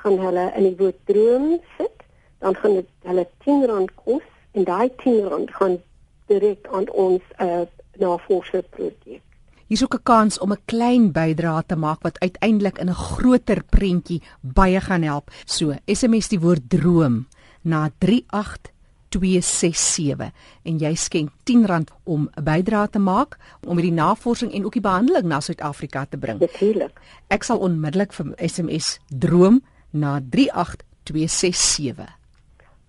gaan 0.02 0.18
hulle 0.18 0.52
in 0.56 0.62
die 0.62 0.76
woord 0.76 0.98
droom 1.04 1.60
sit, 1.78 1.96
dan 2.38 2.54
gaan 2.54 2.74
dit 2.74 2.88
hulle 3.02 3.26
R10 3.26 3.94
kos 3.94 4.26
en 4.52 4.64
daai 4.64 4.88
R10 4.88 5.50
gaan 5.58 5.76
direk 6.26 6.66
aan 6.70 6.88
ons 6.90 7.22
uh, 7.40 7.62
navorsingsprojek. 7.98 9.20
Hier's 9.66 9.84
ook 9.84 9.94
'n 9.94 10.02
kans 10.02 10.38
om 10.38 10.52
'n 10.52 10.64
klein 10.64 11.12
bydrae 11.12 11.62
te 11.66 11.76
maak 11.76 12.02
wat 12.02 12.20
uiteindelik 12.20 12.78
in 12.78 12.88
'n 12.88 12.94
groter 12.94 13.62
prentjie 13.64 14.22
baie 14.40 14.80
gaan 14.80 15.02
help. 15.02 15.30
So, 15.44 15.72
SMS 15.86 16.28
die 16.28 16.40
woord 16.40 16.70
droom 16.70 17.26
na 17.62 17.90
38267 19.12 20.30
en 20.62 20.78
jy 20.78 20.94
skenk 20.94 21.30
R10 21.44 21.92
om 22.04 22.30
'n 22.36 22.44
bydrae 22.44 22.88
te 22.90 22.98
maak 22.98 23.38
om 23.66 23.76
hierdie 23.76 23.92
navorsing 23.92 24.52
en 24.52 24.64
ook 24.64 24.72
die 24.72 24.80
behandeling 24.80 25.26
na 25.26 25.40
Suid-Afrika 25.40 26.04
te 26.04 26.16
bring. 26.16 26.40
Natuurlik. 26.40 27.00
Ek 27.28 27.42
sal 27.42 27.58
onmiddellik 27.58 28.12
vir 28.12 28.32
SMS 28.36 28.98
droom 29.08 29.62
na 29.90 30.20
38267. 30.20 32.08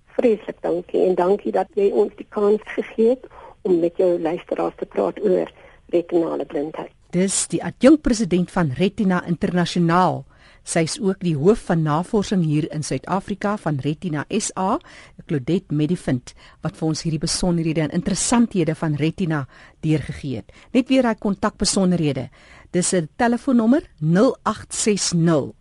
Vreeslik 0.06 0.62
dankie 0.62 1.02
en 1.08 1.16
dankie 1.16 1.52
dat 1.52 1.68
jy 1.74 1.92
ons 1.92 2.12
die 2.16 2.28
kans 2.30 2.62
gegee 2.64 3.10
het 3.10 3.26
om 3.62 3.80
met 3.80 3.98
jou 3.98 4.20
luisteraars 4.20 4.76
te 4.78 4.86
praat 4.86 5.20
oor 5.24 5.52
retinale 5.94 6.46
blindheid. 6.46 6.92
Dis 7.14 7.48
die 7.48 7.64
adjunkpresident 7.64 8.52
van 8.52 8.72
Retina 8.78 9.26
Internasionaal. 9.30 10.24
Sy 10.64 10.88
is 10.88 10.96
ook 11.04 11.20
die 11.20 11.36
hoof 11.36 11.68
van 11.68 11.82
navorsing 11.84 12.40
hier 12.48 12.64
in 12.72 12.88
Suid-Afrika 12.88 13.58
van 13.60 13.84
Retina 13.84 14.24
SA, 14.32 14.80
Claudette 15.28 15.76
Medifind, 15.76 16.32
wat 16.64 16.80
vir 16.80 16.88
ons 16.88 17.04
hierdie 17.04 17.20
besonderhede 17.20 17.84
en 17.84 17.92
interessanthede 17.92 18.72
van 18.80 18.96
retina 18.96 19.44
deurgegee 19.84 20.40
het. 20.40 20.48
Net 20.72 20.88
weer 20.88 21.04
hy 21.08 21.16
kontakbesonderhede. 21.20 22.30
Dis 22.72 22.94
'n 22.94 23.10
telefoonnommer 23.18 23.84
0860 24.00 25.52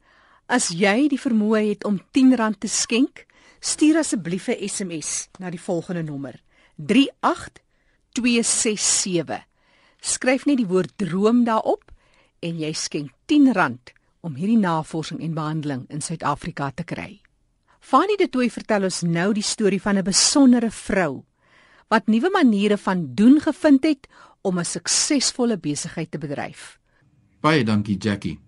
as 0.46 0.70
jy 0.70 1.08
die 1.08 1.20
vermoë 1.20 1.70
het 1.70 1.84
om 1.84 2.00
R10 2.00 2.58
te 2.58 2.68
skenk, 2.68 3.27
stuur 3.60 3.98
asseblief 3.98 4.48
'n 4.48 4.68
SMS 4.68 5.30
na 5.40 5.50
die 5.50 5.62
volgende 5.62 6.04
nommer: 6.04 6.44
38267. 6.76 9.46
Skryf 10.00 10.46
net 10.46 10.58
die 10.58 10.68
woord 10.68 10.92
droom 10.96 11.44
daarop 11.44 11.92
en 12.40 12.60
jy 12.60 12.74
skenk 12.74 13.12
R10 13.26 13.78
om 14.22 14.36
hierdie 14.36 14.58
navorsing 14.58 15.22
en 15.22 15.34
behandeling 15.34 15.86
in 15.90 16.02
Suid-Afrika 16.02 16.72
te 16.72 16.84
kry. 16.84 17.22
Fanie 17.80 18.18
de 18.18 18.30
Tooy 18.30 18.50
vertel 18.50 18.84
ons 18.84 19.02
nou 19.02 19.34
die 19.34 19.44
storie 19.44 19.82
van 19.82 19.98
'n 19.98 20.04
besondere 20.04 20.72
vrou 20.72 21.24
wat 21.88 22.08
nuwe 22.08 22.30
maniere 22.30 22.78
van 22.78 23.16
doen 23.16 23.40
gevind 23.40 23.84
het 23.84 24.08
om 24.42 24.60
'n 24.60 24.66
suksesvolle 24.66 25.58
besigheid 25.58 26.12
te 26.12 26.18
bedryf. 26.18 26.80
Baie 27.40 27.64
dankie 27.64 27.98
Jackie. 27.98 28.47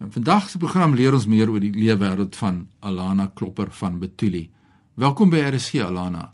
In 0.00 0.12
vandag 0.12 0.48
se 0.48 0.58
program 0.58 0.94
leer 0.94 1.12
ons 1.12 1.26
meer 1.28 1.50
oor 1.52 1.60
die 1.60 1.74
leefwêreld 1.76 2.36
van 2.40 2.62
Alana 2.80 3.26
Klopper 3.34 3.68
van 3.70 3.98
Betuli. 4.00 4.46
Welkom 4.96 5.28
by 5.28 5.42
RSG 5.44 5.82
Alana. 5.84 6.30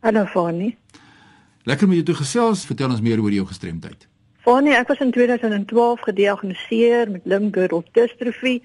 Hallo 0.00 0.24
Fani. 0.24 0.70
Lekker 1.68 1.88
met 1.88 1.98
jou 1.98 2.06
te 2.08 2.14
gesels. 2.22 2.62
Vertel 2.64 2.94
ons 2.94 3.02
meer 3.04 3.20
oor 3.20 3.34
jou 3.36 3.44
gestremdheid. 3.46 4.06
Fani, 4.40 4.72
ek 4.72 4.88
was 4.88 5.02
in 5.04 5.12
2012 5.12 6.06
gediagnoseer 6.08 7.12
met 7.12 7.28
limb-girdle 7.28 7.82
dystrofie. 7.92 8.62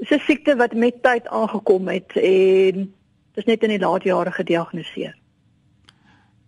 Dis 0.00 0.16
'n 0.16 0.22
siekte 0.24 0.56
wat 0.56 0.72
met 0.72 1.02
tyd 1.02 1.28
aangekom 1.28 1.88
het 1.88 2.16
en 2.16 2.88
dis 3.34 3.44
net 3.44 3.62
in 3.62 3.76
die 3.76 3.78
laat 3.84 4.02
jare 4.02 4.32
gediagnoseer. 4.32 5.12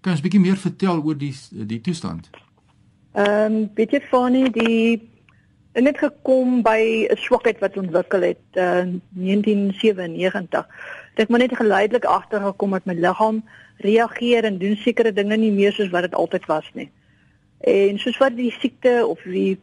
Kan 0.01 0.13
jy 0.13 0.19
'n 0.19 0.23
bietjie 0.23 0.41
meer 0.41 0.57
vertel 0.57 1.05
oor 1.05 1.19
die 1.19 1.35
die 1.53 1.81
toestand? 1.81 2.31
Ehm, 3.13 3.53
um, 3.53 3.71
weet 3.75 3.91
jy 3.91 4.01
Fani, 4.01 4.51
die 4.51 5.16
en 5.77 5.85
net 5.85 5.99
gekom 6.01 6.63
by 6.65 7.07
'n 7.13 7.17
swakheid 7.21 7.59
wat 7.61 7.77
ontwikkel 7.77 8.23
het 8.23 8.45
uh, 8.55 8.81
in 8.81 9.03
1997. 9.13 10.67
Dit 11.15 11.29
moet 11.29 11.39
net 11.39 11.57
geleidelik 11.57 12.05
agtergekom 12.05 12.73
het 12.73 12.85
my 12.85 12.95
liggaam 12.95 13.45
reageer 13.77 14.45
en 14.45 14.59
doen 14.59 14.77
sekere 14.77 15.13
dinge 15.13 15.37
nie 15.37 15.53
meer 15.53 15.73
soos 15.73 15.93
wat 15.93 16.03
dit 16.03 16.15
altyd 16.15 16.47
was 16.47 16.71
nie. 16.73 16.91
En 17.61 17.99
soos 17.99 18.17
wat 18.17 18.37
die 18.37 18.51
siekte 18.51 19.07
of 19.07 19.21
die 19.23 19.61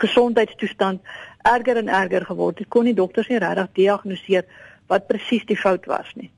gesondheidstoestand 0.00 1.00
erger 1.42 1.76
en 1.76 1.88
erger 1.88 2.24
geword 2.24 2.58
het, 2.58 2.68
kon 2.68 2.84
die 2.84 2.94
dokters 2.94 3.28
nie 3.28 3.38
regtig 3.38 3.68
diagnoseer 3.72 4.44
wat 4.86 5.06
presies 5.06 5.44
die 5.44 5.56
fout 5.56 5.84
was 5.86 6.08
nie. 6.14 6.30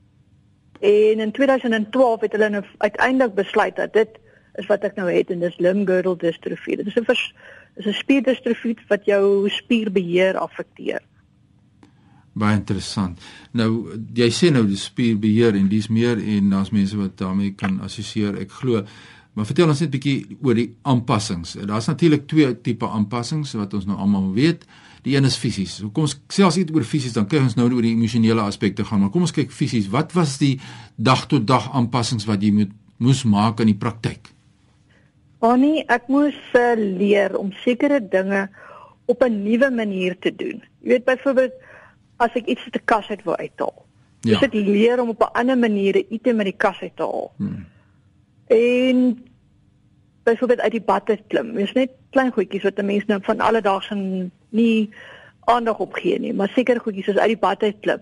En 0.79 1.19
in 1.19 1.31
2012 1.31 2.21
het 2.21 2.31
hulle 2.31 2.49
nou 2.49 2.63
uiteindelik 2.77 3.33
besluit 3.33 3.75
dat 3.75 3.93
dit 3.93 4.19
is 4.59 4.67
wat 4.67 4.83
ek 4.83 4.95
nou 4.99 5.07
het 5.11 5.31
en 5.31 5.39
dis 5.39 5.57
limb-girdle 5.57 6.17
dystrofie. 6.17 6.77
Dit 6.77 6.87
is 6.87 6.99
'n 6.99 7.07
is 7.75 7.85
'n 7.85 7.93
spierdistrofie 7.93 8.77
wat 8.87 9.05
jou 9.05 9.49
spierbeheer 9.49 10.37
affekteer. 10.37 11.01
Baie 12.33 12.55
interessant. 12.55 13.19
Nou 13.51 13.99
jy 14.13 14.29
sê 14.29 14.51
nou 14.51 14.67
die 14.67 14.77
spierbeheer 14.77 15.55
en 15.55 15.67
dis 15.67 15.87
meer 15.87 16.17
en 16.17 16.49
daar's 16.49 16.71
mense 16.71 16.97
wat 16.97 17.17
daarmee 17.17 17.51
kan 17.51 17.79
assosieer. 17.81 18.37
Ek 18.37 18.51
glo 18.51 18.83
Maar 19.33 19.45
vertel 19.49 19.67
ons 19.67 19.79
net 19.79 19.89
'n 19.89 19.97
bietjie 19.97 20.37
oor 20.41 20.53
die 20.53 20.75
aanpassings. 20.81 21.57
Daar's 21.65 21.85
natuurlik 21.85 22.27
twee 22.27 22.61
tipe 22.61 22.87
aanpassings 22.87 23.53
wat 23.53 23.73
ons 23.73 23.85
nou 23.85 23.97
almal 23.97 24.33
weet. 24.33 24.65
Die 25.01 25.15
een 25.15 25.25
is 25.25 25.35
fisies. 25.35 25.75
So 25.75 25.89
kom 25.89 26.03
ons 26.03 26.21
selfs 26.27 26.55
net 26.55 26.71
oor 26.75 26.83
fisies, 26.83 27.13
dan 27.13 27.27
kyk 27.27 27.41
ons 27.41 27.55
nou 27.55 27.73
oor 27.73 27.81
die 27.81 27.91
emosionele 27.91 28.41
aspekte 28.41 28.85
gaan. 28.85 28.99
Maar 28.99 29.09
kom 29.09 29.21
ons 29.21 29.31
kyk 29.31 29.51
fisies. 29.51 29.89
Wat 29.89 30.13
was 30.13 30.37
die 30.37 30.59
dag 30.95 31.25
tot 31.25 31.47
dag 31.47 31.73
aanpassings 31.73 32.25
wat 32.25 32.41
jy 32.41 32.51
moet 32.51 32.71
moes 32.97 33.23
maak 33.23 33.59
in 33.59 33.67
die 33.67 33.75
praktyk? 33.75 34.29
Annie, 35.43 35.83
ek 35.91 36.07
moes 36.07 36.37
uh, 36.55 36.71
leer 36.79 37.33
om 37.35 37.51
sekere 37.65 37.99
dinge 37.99 38.47
op 39.11 39.23
'n 39.23 39.43
nuwe 39.43 39.69
manier 39.69 40.15
te 40.19 40.31
doen. 40.35 40.63
Jy 40.79 40.89
weet 40.89 41.03
byvoorbeeld 41.03 41.53
as 42.17 42.31
ek 42.39 42.47
iets 42.47 42.63
uit 42.63 42.75
'n 42.79 42.85
kas 42.85 43.09
uit 43.09 43.23
wil 43.23 43.35
uithaal. 43.35 43.85
Ja. 44.21 44.39
Dis 44.39 44.47
ek 44.47 44.53
leer 44.53 45.01
om 45.01 45.09
op 45.09 45.21
'n 45.21 45.35
ander 45.39 45.57
manier 45.57 45.97
'n 45.97 46.07
item 46.09 46.37
uit 46.37 46.45
die 46.45 46.57
kas 46.57 46.79
uit 46.79 46.95
te 46.95 47.03
haal. 47.03 47.31
Hmm. 47.37 47.65
En 48.47 49.27
byvoorbeeld 50.23 50.59
uit 50.59 50.71
die 50.71 50.81
bad 50.81 51.05
te 51.05 51.19
klim. 51.27 51.53
Dis 51.53 51.73
net 51.73 51.91
klein 52.09 52.31
goedjies 52.31 52.63
wat 52.63 52.79
'n 52.79 52.85
mens 52.85 53.05
nou 53.05 53.19
van 53.23 53.39
alledaagse 53.39 54.29
nie 54.49 54.89
aandag 55.39 55.79
op 55.79 55.93
gee 55.93 56.19
nie, 56.19 56.33
maar 56.33 56.49
seker 56.55 56.79
goedjies 56.79 57.05
soos 57.05 57.17
uit 57.17 57.35
die 57.35 57.43
bad 57.47 57.63
uit 57.63 57.79
klim. 57.79 58.01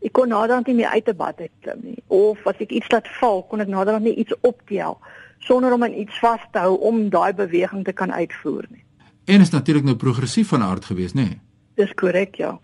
Ek 0.00 0.12
kon 0.12 0.28
naderhand 0.28 0.66
nie 0.66 0.76
meer 0.76 0.88
uit 0.88 1.08
'n 1.08 1.16
bad 1.16 1.40
uit 1.40 1.52
klim 1.60 1.80
nie. 1.82 2.02
Of 2.06 2.46
as 2.46 2.56
ek 2.58 2.70
iets 2.70 2.90
laat 2.90 3.08
val, 3.08 3.42
kon 3.42 3.60
ek 3.60 3.68
naderhand 3.68 4.04
nie 4.04 4.14
iets 4.14 4.34
optel 4.40 4.98
sonder 5.38 5.72
om 5.72 5.82
aan 5.82 5.92
iets 5.92 6.18
vas 6.18 6.40
te 6.52 6.58
hou 6.58 6.78
om 6.80 7.08
daai 7.10 7.32
beweging 7.34 7.84
te 7.84 7.92
kan 7.92 8.12
uitvoer 8.12 8.66
nie. 8.70 8.84
En 9.24 9.40
is 9.40 9.50
natuurlik 9.50 9.84
nou 9.84 9.96
progressief 9.96 10.48
van 10.48 10.62
aard 10.62 10.84
gewees, 10.84 11.12
nê? 11.12 11.28
Nee? 11.28 11.40
Dis 11.74 11.94
korrek, 11.94 12.34
ja. 12.34 12.58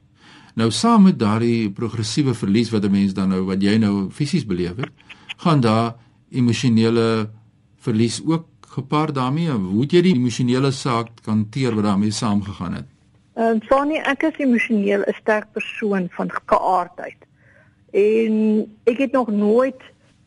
Nou 0.55 0.71
saam 0.71 1.03
met 1.03 1.19
daardie 1.19 1.71
progressiewe 1.71 2.35
verlies 2.35 2.71
wat 2.71 2.85
'n 2.85 2.91
mens 2.91 3.15
dan 3.15 3.29
nou 3.29 3.45
wat 3.45 3.63
jy 3.63 3.77
nou 3.77 4.11
fisies 4.11 4.47
beleef 4.47 4.77
het, 4.77 4.91
gaan 5.37 5.61
daar 5.61 5.95
emosionele 6.31 7.31
verlies 7.77 8.23
ook 8.27 8.47
gepaard 8.61 9.15
daarmee. 9.15 9.51
Hoe 9.51 9.81
het 9.81 9.93
jy 9.93 10.03
die 10.03 10.15
emosionele 10.15 10.71
saak 10.71 11.09
hanteer 11.25 11.75
wat 11.75 11.85
daarmee 11.85 12.11
saamgegaan 12.11 12.75
het? 12.75 12.87
Ehm 13.35 13.47
um, 13.47 13.63
Fanny, 13.63 13.97
ek 13.97 14.23
is 14.23 14.39
emosioneel 14.39 15.03
'n 15.07 15.15
sterk 15.21 15.47
persoon 15.53 16.09
van 16.11 16.31
geaardheid. 16.47 17.21
En 17.91 18.35
ek 18.85 18.99
het 18.99 19.13
nog 19.13 19.29
nooit 19.31 19.83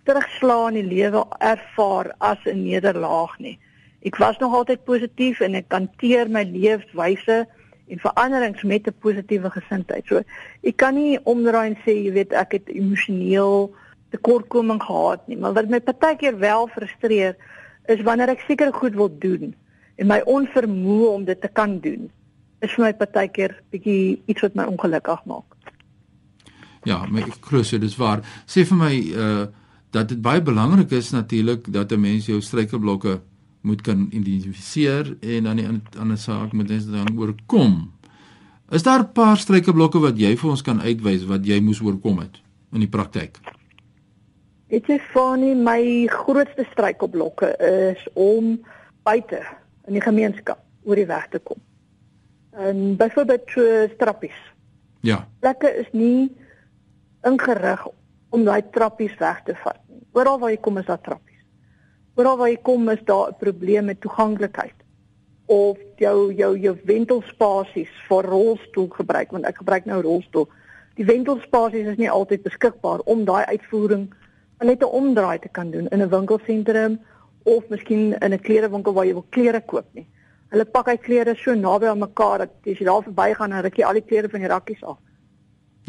terugslag 0.08 0.72
in 0.72 0.80
die 0.80 0.90
lewe 0.96 1.26
ervaar 1.44 2.14
as 2.20 2.40
'n 2.46 2.64
nederlaag 2.64 3.38
nie. 3.40 3.58
Ek 4.02 4.18
was 4.18 4.38
nog 4.38 4.54
altyd 4.54 4.86
positief 4.86 5.40
en 5.42 5.56
ek 5.56 5.72
hanteer 5.72 6.30
my 6.30 6.44
lewenswyse 6.44 7.46
en 7.88 8.00
veranderings 8.00 8.64
met 8.64 8.88
'n 8.88 8.96
positiewe 9.00 9.50
gesindheid. 9.50 10.06
So 10.08 10.22
ek 10.64 10.78
kan 10.78 10.96
nie 10.96 11.20
omdraai 11.24 11.68
en 11.68 11.78
sê 11.86 11.92
jy 12.06 12.12
weet 12.14 12.34
ek 12.34 12.52
het 12.52 12.70
emosioneel 12.70 13.74
tekortkoming 14.12 14.82
gehad 14.84 15.28
nie, 15.28 15.38
maar 15.38 15.54
wat 15.54 15.70
my 15.70 15.80
partykeer 15.80 16.40
wel 16.40 16.68
frustreer 16.68 17.36
is 17.88 18.02
wanneer 18.02 18.30
ek 18.30 18.44
seker 18.48 18.74
goed 18.74 18.96
wil 18.96 19.12
doen 19.20 19.56
en 19.96 20.08
my 20.08 20.22
onvermoë 20.26 21.10
om 21.10 21.26
dit 21.26 21.42
te 21.42 21.48
kan 21.48 21.80
doen 21.80 22.10
is 22.62 22.74
vir 22.74 22.86
my 22.86 22.94
partykeer 22.94 23.56
bietjie 23.72 24.22
iets 24.26 24.42
wat 24.42 24.56
my 24.56 24.64
ongelukkig 24.64 25.26
maak. 25.26 25.56
Ja, 26.84 27.06
my 27.10 27.22
glo 27.42 27.64
so 27.64 27.78
dis 27.78 27.98
waar. 27.98 28.22
Sê 28.48 28.64
vir 28.66 28.78
my 28.78 28.94
uh 29.16 29.48
dat 29.92 30.10
dit 30.10 30.22
baie 30.22 30.42
belangrik 30.42 30.92
is 30.92 31.12
natuurlik 31.12 31.74
dat 31.74 31.92
'n 31.92 32.00
mens 32.00 32.26
jou 32.26 32.42
struikelblokke 32.42 33.22
moet 33.62 33.82
kan 33.82 34.08
identifiseer 34.12 35.18
en 35.20 35.44
dan 35.44 35.56
die 35.56 35.68
ander 36.00 36.18
saak 36.18 36.54
moet 36.54 36.70
jy 36.70 36.80
dan 36.92 37.18
oorkom. 37.18 37.92
Is 38.70 38.84
daar 38.84 39.00
'n 39.00 39.12
paar 39.12 39.38
struikelblokke 39.38 40.00
wat 40.00 40.20
jy 40.20 40.36
vir 40.38 40.50
ons 40.50 40.62
kan 40.62 40.82
uitwys 40.82 41.26
wat 41.26 41.46
jy 41.46 41.60
moes 41.60 41.82
oorkom 41.82 42.20
het 42.20 42.42
in 42.72 42.80
die 42.80 42.90
praktyk? 42.90 43.40
Dit 44.68 44.90
is 44.90 45.02
van 45.14 45.64
my 45.64 46.08
grootste 46.08 46.66
struikelblokke 46.72 47.56
is 47.94 48.08
om 48.14 48.60
buite 49.04 49.42
in 49.88 49.94
die 49.94 50.02
gemeenskap 50.02 50.60
oor 50.84 50.96
die 50.96 51.06
weg 51.06 51.28
te 51.28 51.40
kom. 51.40 51.58
En 52.52 52.96
byvoorbeeld 52.96 53.98
trappies. 53.98 54.40
Ja. 55.00 55.28
Plekke 55.40 55.72
is 55.80 55.88
nie 55.92 56.32
ingerig 57.24 57.88
om 58.38 58.46
daai 58.46 58.62
trappies 58.74 59.16
weg 59.22 59.42
te 59.46 59.56
vat. 59.64 59.80
Oral 60.14 60.40
waar 60.42 60.54
jy 60.54 60.60
kom 60.62 60.78
is 60.78 60.86
daar 60.90 61.02
trappies. 61.02 61.42
Oral 62.18 62.38
waar 62.38 62.52
jy 62.52 62.60
kom 62.70 62.90
is 62.94 63.02
daar 63.06 63.30
'n 63.30 63.40
probleem 63.40 63.86
met 63.86 64.02
toeganklikheid 64.02 64.78
of 65.48 65.78
jou 65.98 66.34
jou 66.34 66.58
jou 66.60 66.76
wentelspasies 66.84 67.92
vir 68.08 68.24
rolstoel 68.24 68.90
gebruik 69.00 69.32
want 69.32 69.46
ek 69.46 69.58
gebruik 69.58 69.86
nou 69.86 70.02
rolstoel. 70.02 70.48
Die 70.96 71.06
wentelspasies 71.06 71.88
is 71.88 71.98
nie 71.98 72.10
altyd 72.10 72.44
beskikbaar 72.44 73.00
om 73.06 73.26
daai 73.26 73.46
uitvoering 73.46 74.14
net 74.60 74.82
'n 74.82 74.94
omdraai 75.00 75.40
te 75.40 75.50
kan 75.50 75.72
doen 75.72 75.88
in 75.88 76.02
'n 76.02 76.10
winkelsentrum 76.10 77.00
of 77.44 77.70
miskien 77.70 78.14
in 78.20 78.34
'n 78.34 78.40
klerewinkel 78.40 78.94
waar 78.94 79.06
jy 79.06 79.14
wil 79.14 79.26
klere 79.30 79.62
koop 79.62 79.86
nie. 79.94 80.08
Hulle 80.50 80.66
pak 80.66 80.88
uit 80.88 81.02
klere 81.02 81.36
so 81.36 81.54
naby 81.54 81.86
aan 81.86 82.00
mekaar 82.00 82.38
dat 82.38 82.50
as 82.66 82.78
jy 82.80 82.86
daar 82.86 83.04
verbygaan 83.04 83.50
dan 83.50 83.62
ruk 83.62 83.78
jy 83.78 83.86
al 83.86 83.94
die 83.94 84.08
klere 84.10 84.30
van 84.30 84.40
die 84.40 84.50
rakkies 84.50 84.84
af. 84.84 84.98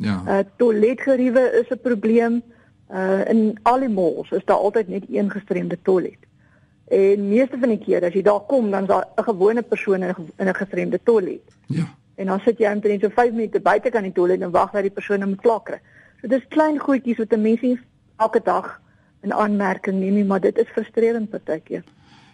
Ja. 0.00 0.23
Uh 0.26 0.38
toiletgeriewe 0.57 1.45
is 1.61 1.69
'n 1.71 1.81
probleem. 1.83 2.43
Uh 2.90 3.28
in 3.28 3.59
al 3.62 3.81
die 3.81 3.88
malls 3.88 4.31
is 4.31 4.45
daar 4.45 4.57
altyd 4.57 4.88
net 4.88 5.05
een 5.11 5.31
gestremde 5.31 5.78
toilet. 5.83 6.23
En 6.88 7.28
meeste 7.28 7.59
van 7.61 7.69
die 7.69 7.78
kere 7.78 8.07
as 8.07 8.12
jy 8.12 8.23
daar 8.23 8.40
kom 8.40 8.71
dan 8.71 8.83
is 8.83 8.88
daar 8.88 9.07
'n 9.17 9.23
gewone 9.23 9.62
persoon 9.62 10.02
in 10.02 10.14
'n 10.47 10.55
gestremde 10.55 11.00
toilet. 11.02 11.43
Ja. 11.67 11.87
En 12.14 12.26
dan 12.26 12.40
sit 12.40 12.59
jy 12.59 12.73
omtrent 12.73 13.00
so 13.00 13.09
5 13.09 13.33
minute 13.33 13.61
buite 13.61 13.90
kan 13.90 14.02
die 14.02 14.12
toilet 14.12 14.40
en 14.40 14.50
wag 14.50 14.71
dat 14.71 14.83
die 14.83 14.90
persoon 14.90 15.23
hom 15.23 15.37
klaar 15.37 15.62
kry. 15.62 15.81
So 16.21 16.28
dis 16.28 16.49
klein 16.49 16.78
goedjies 16.78 17.19
wat 17.19 17.33
'n 17.33 17.40
mens 17.40 17.61
nie 17.61 17.78
elke 18.17 18.40
dag 18.45 18.81
in 19.23 19.33
aanmerking 19.33 19.99
neem 19.99 20.14
nie, 20.14 20.25
maar 20.25 20.40
dit 20.40 20.59
is 20.59 20.67
frustrerend 20.75 21.31
partykeer. 21.31 21.85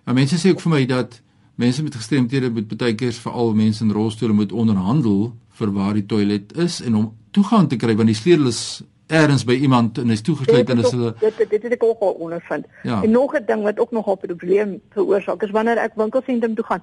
Ja, 0.04 0.12
mense 0.12 0.36
sê 0.36 0.52
ook 0.52 0.60
vir 0.60 0.70
my 0.70 0.86
dat 0.86 1.22
mense 1.54 1.82
met 1.82 1.94
gestremthede 1.94 2.50
moet 2.50 2.76
baie 2.76 2.94
keer 2.94 3.12
veral 3.12 3.54
mense 3.54 3.84
in 3.84 3.92
rolstoele 3.92 4.32
moet 4.32 4.52
onderhandel 4.52 5.34
vir 5.58 5.72
waar 5.72 5.94
die 5.94 6.06
toilet 6.06 6.56
is 6.56 6.80
en 6.82 6.94
om 6.94 7.12
toegang 7.34 7.68
te 7.68 7.78
kry 7.80 7.94
want 7.98 8.10
die 8.10 8.16
sleutel 8.18 8.50
is 8.50 8.82
ergens 9.12 9.44
by 9.44 9.56
iemand 9.66 9.98
en 10.00 10.08
hy's 10.12 10.22
toegesluit 10.24 10.70
en 10.72 10.80
is 10.80 10.92
hulle 10.94 11.12
dit 11.20 11.40
dit 11.50 11.62
het 11.66 11.72
ek 11.76 11.82
ook 11.84 12.00
al 12.00 12.14
ondervind. 12.26 12.66
Ja. 12.82 13.02
En 13.02 13.10
nog 13.10 13.34
'n 13.36 13.44
ding 13.46 13.62
wat 13.62 13.78
ook 13.78 13.90
nogal 13.90 14.18
'n 14.22 14.26
probleem 14.26 14.80
veroorsaak 14.96 15.42
is 15.42 15.50
wanneer 15.50 15.78
ek 15.78 15.94
winkelsentrum 15.94 16.54
toe 16.54 16.64
gaan 16.64 16.82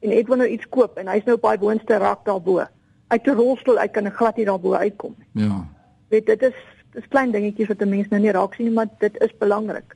en 0.00 0.10
ek 0.10 0.28
wil 0.28 0.36
nou 0.36 0.48
iets 0.48 0.68
koop 0.68 0.98
en 0.98 1.08
hy's 1.08 1.24
nou 1.24 1.36
op 1.36 1.42
daai 1.42 1.58
boonste 1.58 1.98
rak 1.98 2.24
daarbo. 2.24 2.64
Uit 3.08 3.26
'n 3.26 3.34
rolstoel 3.34 3.78
uit 3.78 3.90
kan 3.90 4.06
ek 4.06 4.16
glad 4.16 4.36
nie 4.36 4.46
daarbo 4.46 4.74
uitkom 4.74 5.14
nie. 5.18 5.44
ja. 5.44 5.66
Weet 6.08 6.26
dit 6.26 6.42
is 6.42 6.54
dis 6.92 7.08
klein 7.08 7.30
dingetjies 7.30 7.68
wat 7.68 7.82
'n 7.82 7.88
mens 7.88 8.08
nou 8.08 8.20
nie 8.22 8.30
raak 8.30 8.54
sien 8.54 8.66
nie, 8.66 8.74
maar 8.74 8.88
dit 8.98 9.20
is 9.20 9.32
belangrik. 9.38 9.94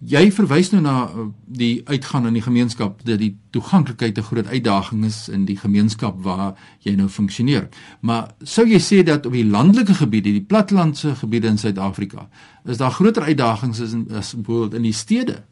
Jy 0.00 0.30
verwys 0.32 0.70
nou 0.72 0.78
na 0.80 0.94
uh, 1.12 1.26
die 1.44 1.82
uitgaan 1.84 2.24
in 2.26 2.38
die 2.38 2.44
gemeenskap 2.44 3.02
dat 3.04 3.18
die 3.20 3.34
toeganklikheid 3.52 4.18
'n 4.18 4.22
groot 4.22 4.46
uitdaging 4.46 5.04
is 5.04 5.28
in 5.28 5.44
die 5.44 5.56
gemeenskap 5.56 6.22
waar 6.24 6.56
jy 6.80 6.94
nou 6.96 7.08
funksioneer. 7.08 7.68
Maar 8.00 8.30
sou 8.42 8.66
jy 8.66 8.80
sê 8.80 9.02
dat 9.04 9.26
op 9.26 9.32
die 9.32 9.44
landelike 9.44 9.94
gebiede, 9.94 10.32
die 10.32 10.46
plattelandse 10.46 11.14
gebiede 11.14 11.46
in 11.46 11.58
Suid-Afrika, 11.58 12.28
is 12.64 12.76
daar 12.76 12.90
groter 12.90 13.22
uitdagings 13.22 13.80
as 13.80 13.92
in 13.92 14.06
as 14.10 14.34
byvoorbeeld 14.34 14.74
in 14.74 14.82
die 14.82 14.92
stede? 14.92 15.44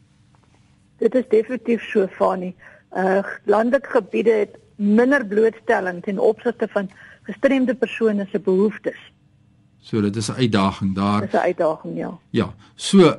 Dit 0.97 1.15
is 1.15 1.29
definitief 1.29 1.83
so 1.83 2.07
Fani. 2.07 2.55
Uh 2.97 3.21
landelike 3.45 3.89
gebiede 3.89 4.31
het 4.31 4.57
minder 4.75 5.25
blootstelling 5.25 6.03
ten 6.03 6.19
opsigte 6.19 6.67
van 6.71 6.89
gestremde 7.21 7.75
persone 7.75 8.27
se 8.31 8.39
behoeftes. 8.39 8.97
So 9.79 10.01
dit 10.01 10.15
is 10.15 10.29
'n 10.29 10.41
uitdaging 10.41 10.95
daar. 10.95 11.21
Dis 11.21 11.31
'n 11.31 11.37
uitdaging, 11.37 11.97
ja. 11.97 12.17
Ja. 12.29 12.53
So 12.75 13.15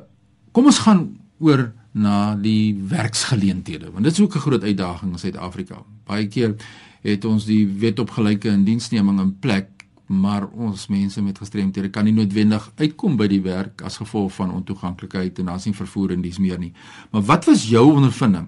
kom 0.51 0.65
ons 0.65 0.79
gaan 0.79 1.20
oor 1.41 1.71
na 1.91 2.35
die 2.35 2.73
werksgeleenthede 2.87 3.91
want 3.91 4.03
dit 4.03 4.13
is 4.13 4.21
ook 4.21 4.35
'n 4.35 4.45
groot 4.47 4.63
uitdaging 4.63 5.11
in 5.11 5.19
Suid-Afrika. 5.19 5.83
Baie 6.05 6.27
keer 6.27 6.55
het 7.01 7.25
ons 7.25 7.45
die 7.45 7.67
wet 7.67 7.99
op 7.99 8.09
gelyke 8.09 8.47
indiensneming 8.47 9.19
in 9.19 9.39
plek, 9.39 9.67
maar 10.05 10.47
ons 10.47 10.87
mense 10.87 11.21
met 11.21 11.37
gestremthede 11.37 11.89
kan 11.89 12.03
nie 12.03 12.13
noodwendig 12.13 12.71
uitkom 12.75 13.17
by 13.17 13.27
die 13.27 13.41
werk 13.41 13.81
as 13.81 13.97
gevolg 13.97 14.33
van 14.33 14.51
ontoeganklikheid 14.51 15.39
en 15.39 15.45
daar's 15.45 15.65
nie 15.65 15.75
vervoer 15.75 16.11
en 16.11 16.21
dis 16.21 16.37
meer 16.37 16.59
nie. 16.59 16.73
Maar 17.11 17.21
wat 17.21 17.45
was 17.45 17.69
jou 17.69 17.85
ondervinding 17.93 18.47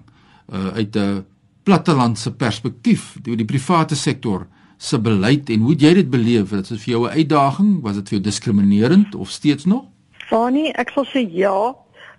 uh, 0.52 0.66
uit 0.66 0.96
'n 0.96 1.24
plattelandse 1.62 2.32
perspektief, 2.32 3.16
die, 3.22 3.36
die 3.36 3.48
private 3.48 3.96
sektor 3.96 4.46
se 4.76 4.98
beleid 4.98 5.50
en 5.50 5.60
hoe 5.60 5.70
het 5.70 5.80
jy 5.80 5.94
dit 5.94 6.10
beleef? 6.10 6.50
Was 6.50 6.68
dit 6.68 6.80
vir 6.80 6.92
jou 6.92 7.06
'n 7.06 7.16
uitdaging? 7.16 7.80
Was 7.82 7.94
dit 7.94 8.08
vir 8.08 8.18
jou 8.18 8.22
diskriminerend 8.22 9.14
of 9.14 9.30
steeds 9.30 9.64
nog? 9.64 9.84
Fani, 10.28 10.68
ek 10.74 10.90
sal 10.90 11.04
sê 11.04 11.24
ja. 11.30 11.74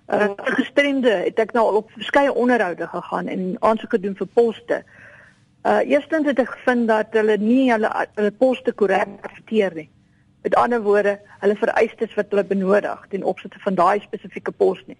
Uh 0.07 0.29
gestremde 0.35 1.09
het 1.09 1.39
ek 1.39 1.51
nou 1.53 1.65
al 1.65 1.75
op 1.81 1.91
verskeie 1.91 2.33
onderhoude 2.33 2.87
gegaan 2.87 3.27
en 3.27 3.55
aansoeke 3.59 3.97
gedoen 3.97 4.15
vir 4.15 4.27
poste. 4.27 4.83
Uh 5.65 5.81
eerstens 5.81 6.27
het 6.29 6.39
ek 6.39 6.49
gevind 6.49 6.87
dat 6.87 7.13
hulle 7.17 7.37
nie 7.41 7.71
hulle 7.71 7.89
hulle 8.13 8.31
poste 8.31 8.71
korrek 8.71 9.09
adverteer 9.21 9.73
nie. 9.73 9.89
Met 10.45 10.55
ander 10.55 10.81
woorde, 10.81 11.19
hulle 11.39 11.55
vereistes 11.55 12.13
wat 12.13 12.29
hulle 12.29 12.43
benodig 12.45 13.05
ten 13.09 13.23
opsigte 13.23 13.59
van 13.59 13.75
daai 13.75 13.99
spesifieke 13.99 14.51
pos 14.51 14.83
nie. 14.85 14.97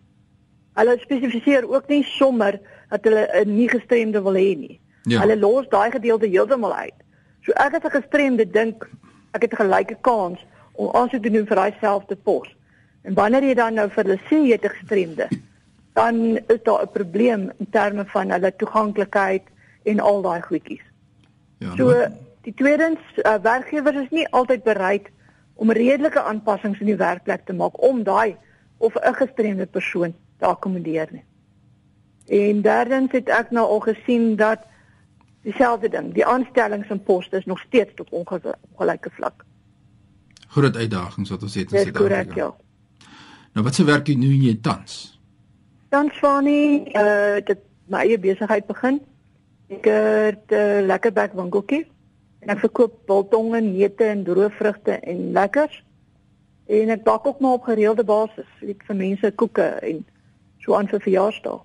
Hulle 0.74 0.98
spesifiseer 1.00 1.70
ook 1.70 1.88
nie 1.88 2.04
sommer 2.04 2.60
dat 2.90 3.04
hulle 3.04 3.30
'n 3.44 3.56
nie 3.56 3.70
gestremde 3.70 4.22
wil 4.22 4.34
hê 4.34 4.58
nie. 4.58 4.80
Ja. 5.04 5.20
Hulle 5.20 5.38
los 5.38 5.70
daai 5.70 5.92
gedeelte 5.92 6.28
heeltemal 6.28 6.74
uit. 6.74 7.00
So 7.42 7.52
ek 7.52 7.74
as 7.74 7.84
'n 7.84 8.02
gestremde 8.02 8.50
dink 8.52 8.90
ek 9.34 9.42
het 9.42 9.54
'n 9.54 9.62
gelyke 9.64 9.98
kans 10.02 10.40
om 10.72 10.96
aansoek 10.96 11.22
te 11.22 11.30
doen 11.30 11.46
vir 11.46 11.56
daai 11.56 11.74
selfde 11.80 12.16
pos. 12.16 12.55
En 13.06 13.14
wanneer 13.14 13.44
jy 13.44 13.54
dan 13.58 13.74
nou 13.78 13.86
vir 13.94 14.04
hulle 14.04 14.20
sê 14.30 14.38
jy 14.48 14.52
het 14.58 14.66
'n 14.66 14.76
gestremde, 14.78 15.28
dan 15.94 16.16
is 16.48 16.62
daar 16.64 16.82
'n 16.84 16.92
probleem 16.92 17.52
in 17.60 17.70
terme 17.70 18.06
van 18.06 18.32
hulle 18.32 18.52
toeganklikheid 18.56 19.44
en 19.84 20.00
al 20.00 20.22
daai 20.22 20.42
goedjies. 20.42 20.82
Ja. 21.60 21.76
So 21.76 21.90
nou- 21.90 22.12
die 22.42 22.54
tweedens 22.54 23.00
uh, 23.18 23.36
werkgewers 23.42 23.96
is 24.04 24.10
nie 24.12 24.28
altyd 24.30 24.64
bereid 24.64 25.08
om 25.56 25.72
redelike 25.72 26.22
aanpassings 26.22 26.80
in 26.80 26.86
die 26.86 26.96
werkplek 26.96 27.46
te 27.46 27.54
maak 27.54 27.82
om 27.82 28.04
daai 28.04 28.36
of 28.78 28.94
'n 28.96 29.14
gestremde 29.14 29.66
persoon 29.66 30.14
te 30.40 30.46
akkommodeer 30.46 31.08
nie. 31.12 31.24
En 32.28 32.62
derdens 32.62 33.12
het 33.12 33.30
ek 33.30 33.52
nou 33.52 33.68
al 33.68 33.80
gesien 33.80 34.36
dat 34.36 34.60
dieselfde 35.42 35.90
ding, 35.90 36.14
die 36.14 36.26
aanstellings 36.26 36.88
en 36.90 37.04
poste 37.04 37.38
is 37.38 37.46
nog 37.46 37.60
steeds 37.60 38.00
op 38.00 38.08
onge- 38.12 38.56
ongelyke 38.72 39.10
vlak. 39.10 39.44
groot 40.48 40.76
uitdagings 40.78 41.30
wat 41.30 41.42
ons 41.44 41.56
het 41.56 41.72
in 41.74 41.84
Dis 41.84 41.92
korrek, 41.92 42.32
Suid-Afrika. 42.32 42.46
ja. 42.46 42.56
Nou 43.56 43.64
wat 43.64 43.76
se 43.76 43.84
werk 43.88 44.06
doen 44.06 44.22
jy 44.22 44.58
tans? 44.62 45.20
Dan 45.90 46.10
Swani, 46.14 46.92
uh 46.92 47.40
dit 47.40 47.62
my 47.88 48.02
eie 48.04 48.18
besigheid 48.20 48.66
begin. 48.68 49.00
Ek 49.72 49.86
het 49.88 50.52
'n 50.52 50.56
uh, 50.56 50.86
lekker 50.86 51.14
bak 51.14 51.34
winkeltjie 51.34 51.86
en 52.40 52.50
ek 52.50 52.60
verkoop 52.60 53.08
biltonge, 53.08 53.62
neute 53.62 54.04
en 54.04 54.24
droëvrugte 54.24 54.92
en 54.92 55.32
lekkers. 55.32 55.84
En 56.68 56.90
ek 56.90 57.04
bak 57.04 57.26
ook 57.26 57.40
maar 57.40 57.52
op 57.52 57.64
gereelde 57.64 58.04
basis, 58.04 58.50
ek 58.62 58.84
vir 58.88 58.96
mense 58.96 59.32
koeke 59.32 59.68
en 59.82 60.06
so 60.60 60.76
aan 60.76 60.88
vir 60.88 61.00
verjaarsdae. 61.00 61.60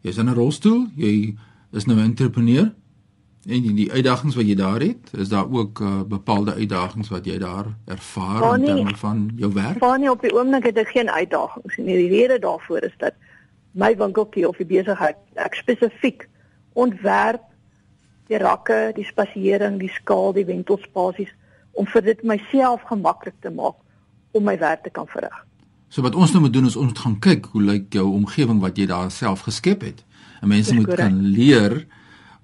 Jy's 0.00 0.18
in 0.18 0.28
'n 0.28 0.34
rolstoel, 0.34 0.86
jy 0.96 1.36
is 1.72 1.84
nou 1.84 1.98
'n 1.98 2.04
entrepreneur 2.04 2.72
en 3.46 3.62
die, 3.62 3.72
die 3.76 3.92
uitdagings 3.92 4.36
wat 4.38 4.48
jy 4.48 4.54
daar 4.56 4.80
het, 4.80 5.10
is 5.20 5.28
daar 5.28 5.50
ook 5.50 5.80
uh, 5.80 6.00
bepaalde 6.08 6.54
uitdagings 6.54 7.08
wat 7.12 7.26
jy 7.28 7.38
daar 7.38 7.66
ervaar 7.84 8.42
Oh, 8.42 8.54
in 8.56 8.64
terme 8.64 8.96
van 8.96 9.30
jou 9.36 9.52
werk? 9.52 9.78
Fanie 9.78 10.10
op 10.10 10.22
die 10.24 10.32
oomblik 10.34 10.64
het 10.70 10.78
ek 10.80 10.92
geen 10.96 11.10
uitdagings 11.10 11.76
nie. 11.76 11.96
Die 11.96 12.10
rede 12.12 12.38
daarvoor 12.38 12.86
is 12.88 12.94
dat 12.98 13.18
my 13.72 13.92
winkeltjie 13.96 14.48
of 14.48 14.56
die 14.56 14.68
besigheid 14.68 15.18
ek 15.34 15.58
spesifiek 15.58 16.28
ontwerp 16.72 17.42
die 18.30 18.38
rakke, 18.40 18.92
die 18.96 19.04
spasiering, 19.04 19.78
die 19.82 19.92
skaal, 19.92 20.32
die 20.32 20.46
wentelspasies 20.48 21.32
om 21.76 21.88
vir 21.90 22.06
dit 22.06 22.22
myself 22.24 22.84
gemaklik 22.88 23.36
te 23.44 23.50
maak 23.52 23.76
om 24.34 24.46
my 24.46 24.56
werk 24.58 24.84
te 24.86 24.92
kan 24.94 25.08
verrig. 25.10 25.36
So 25.92 26.02
wat 26.02 26.16
ons 26.18 26.32
nou 26.34 26.42
moet 26.46 26.54
doen 26.54 26.66
is 26.66 26.76
ons 26.78 26.90
moet 26.90 27.02
gaan 27.04 27.18
kyk 27.22 27.50
hoe 27.52 27.62
lyk 27.62 27.92
jou 27.94 28.06
omgewing 28.16 28.62
wat 28.62 28.78
jy 28.78 28.88
daar 28.90 29.12
self 29.14 29.44
geskep 29.46 29.84
het. 29.86 30.00
En 30.40 30.50
mense 30.50 30.74
moet 30.74 30.88
korrek. 30.88 31.06
kan 31.06 31.20
leer 31.34 31.84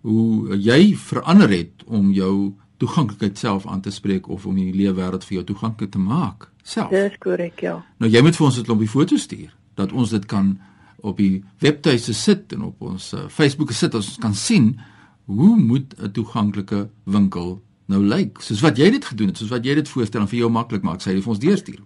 hoe 0.01 0.57
jy 0.57 0.97
verander 0.97 1.51
het 1.51 1.85
om 1.87 2.13
jou 2.13 2.55
toeganklikheid 2.81 3.39
self 3.39 3.67
aan 3.67 3.81
te 3.81 3.91
spreek 3.91 4.29
of 4.29 4.47
om 4.47 4.57
die 4.57 4.73
leefwêreld 4.73 5.25
vir 5.25 5.41
jou 5.41 5.45
toeganklik 5.53 5.91
te 5.91 6.01
maak 6.01 6.49
self. 6.63 6.91
Dis 6.91 7.19
korrek, 7.21 7.61
ja. 7.61 7.77
Nou 8.01 8.11
jy 8.11 8.23
moet 8.25 8.37
vir 8.37 8.47
ons 8.47 8.59
'n 8.59 8.65
klompie 8.65 8.89
foto's 8.89 9.23
stuur 9.23 9.51
dat 9.75 9.93
ons 9.93 10.11
dit 10.11 10.27
kan 10.27 10.59
op 11.01 11.17
die 11.17 11.45
webtuiste 11.59 12.15
sit 12.15 12.53
en 12.53 12.63
op 12.63 12.83
ons 12.83 13.13
uh, 13.13 13.29
Facebook 13.29 13.73
sit 13.73 13.95
ons 13.95 14.17
kan 14.21 14.35
sien 14.35 14.81
hoe 15.25 15.57
moet 15.57 15.95
'n 15.99 16.13
toeganklike 16.13 16.89
winkel 17.05 17.63
nou 17.87 18.03
lyk 18.03 18.41
soos 18.41 18.61
wat 18.61 18.79
jy 18.79 18.91
dit 18.91 19.05
gedoen 19.05 19.29
het 19.29 19.37
soos 19.37 19.51
wat 19.51 19.65
jy 19.65 19.75
dit 19.75 19.89
voorstel 19.89 20.21
en 20.21 20.29
vir 20.29 20.39
jou 20.39 20.51
maklik 20.51 20.83
maak 20.83 21.01
sê 21.01 21.15
jy 21.15 21.23
vir 21.23 21.35
ons 21.35 21.39
deurstuur. 21.39 21.81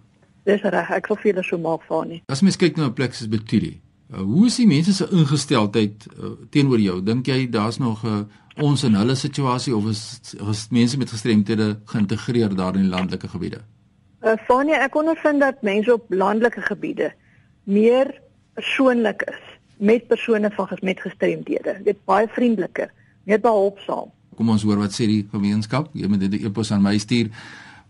Dis 0.45 0.61
reg. 0.61 0.91
Ek 0.93 1.07
sal 1.07 1.17
vir 1.17 1.31
julle 1.31 1.43
so 1.43 1.57
maak, 1.57 1.81
Fanie. 1.87 2.21
As 2.29 2.43
mens 2.45 2.57
kyk 2.57 2.77
na 2.77 2.85
'n 2.85 2.93
plek 2.93 3.13
soos 3.13 3.27
Betuli, 3.27 3.81
uh, 4.13 4.19
hoe 4.19 4.45
is 4.45 4.55
die 4.55 4.67
mense 4.67 4.93
se 4.93 5.07
ingesteldheid 5.11 6.07
uh, 6.17 6.35
teenoor 6.49 6.79
jou? 6.79 7.03
Dink 7.03 7.27
jy 7.27 7.49
daar's 7.49 7.77
nog 7.77 8.03
'n 8.03 8.07
uh, 8.07 8.23
ons 8.63 8.83
in 8.83 8.95
hulle 8.95 9.15
situasie 9.15 9.75
of 9.75 9.87
is, 9.91 10.19
is 10.49 10.67
mense 10.71 10.97
met 10.97 11.09
gestremthede 11.09 11.79
geïntegreer 11.85 12.55
daar 12.55 12.75
in 12.75 12.87
die 12.87 12.89
landelike 12.89 13.27
gebiede? 13.27 13.59
Uh, 14.23 14.37
Fanie, 14.47 14.75
ek 14.75 14.95
ondervind 14.95 15.39
dat 15.39 15.61
mense 15.61 15.93
op 15.93 16.05
landelike 16.09 16.61
gebiede 16.61 17.11
meer 17.63 18.21
persoonlik 18.53 19.21
is 19.27 19.41
met 19.77 20.07
persone 20.07 20.51
van 20.55 20.77
met 20.81 21.01
gestremdhede. 21.01 21.79
Dit 21.83 21.97
baie 22.05 22.27
vriendeliker, 22.31 22.91
meer 23.23 23.39
behulpsaam. 23.39 24.11
Kom 24.35 24.49
ons 24.49 24.63
hoor 24.63 24.79
wat 24.79 24.95
sê 24.95 25.07
die 25.07 25.27
gemeenskap. 25.31 25.89
Jy 25.93 26.07
moet 26.07 26.19
dit 26.19 26.41
'n 26.41 26.45
e-pos 26.45 26.71
aan 26.71 26.81
my 26.81 26.97
stuur. 26.97 27.29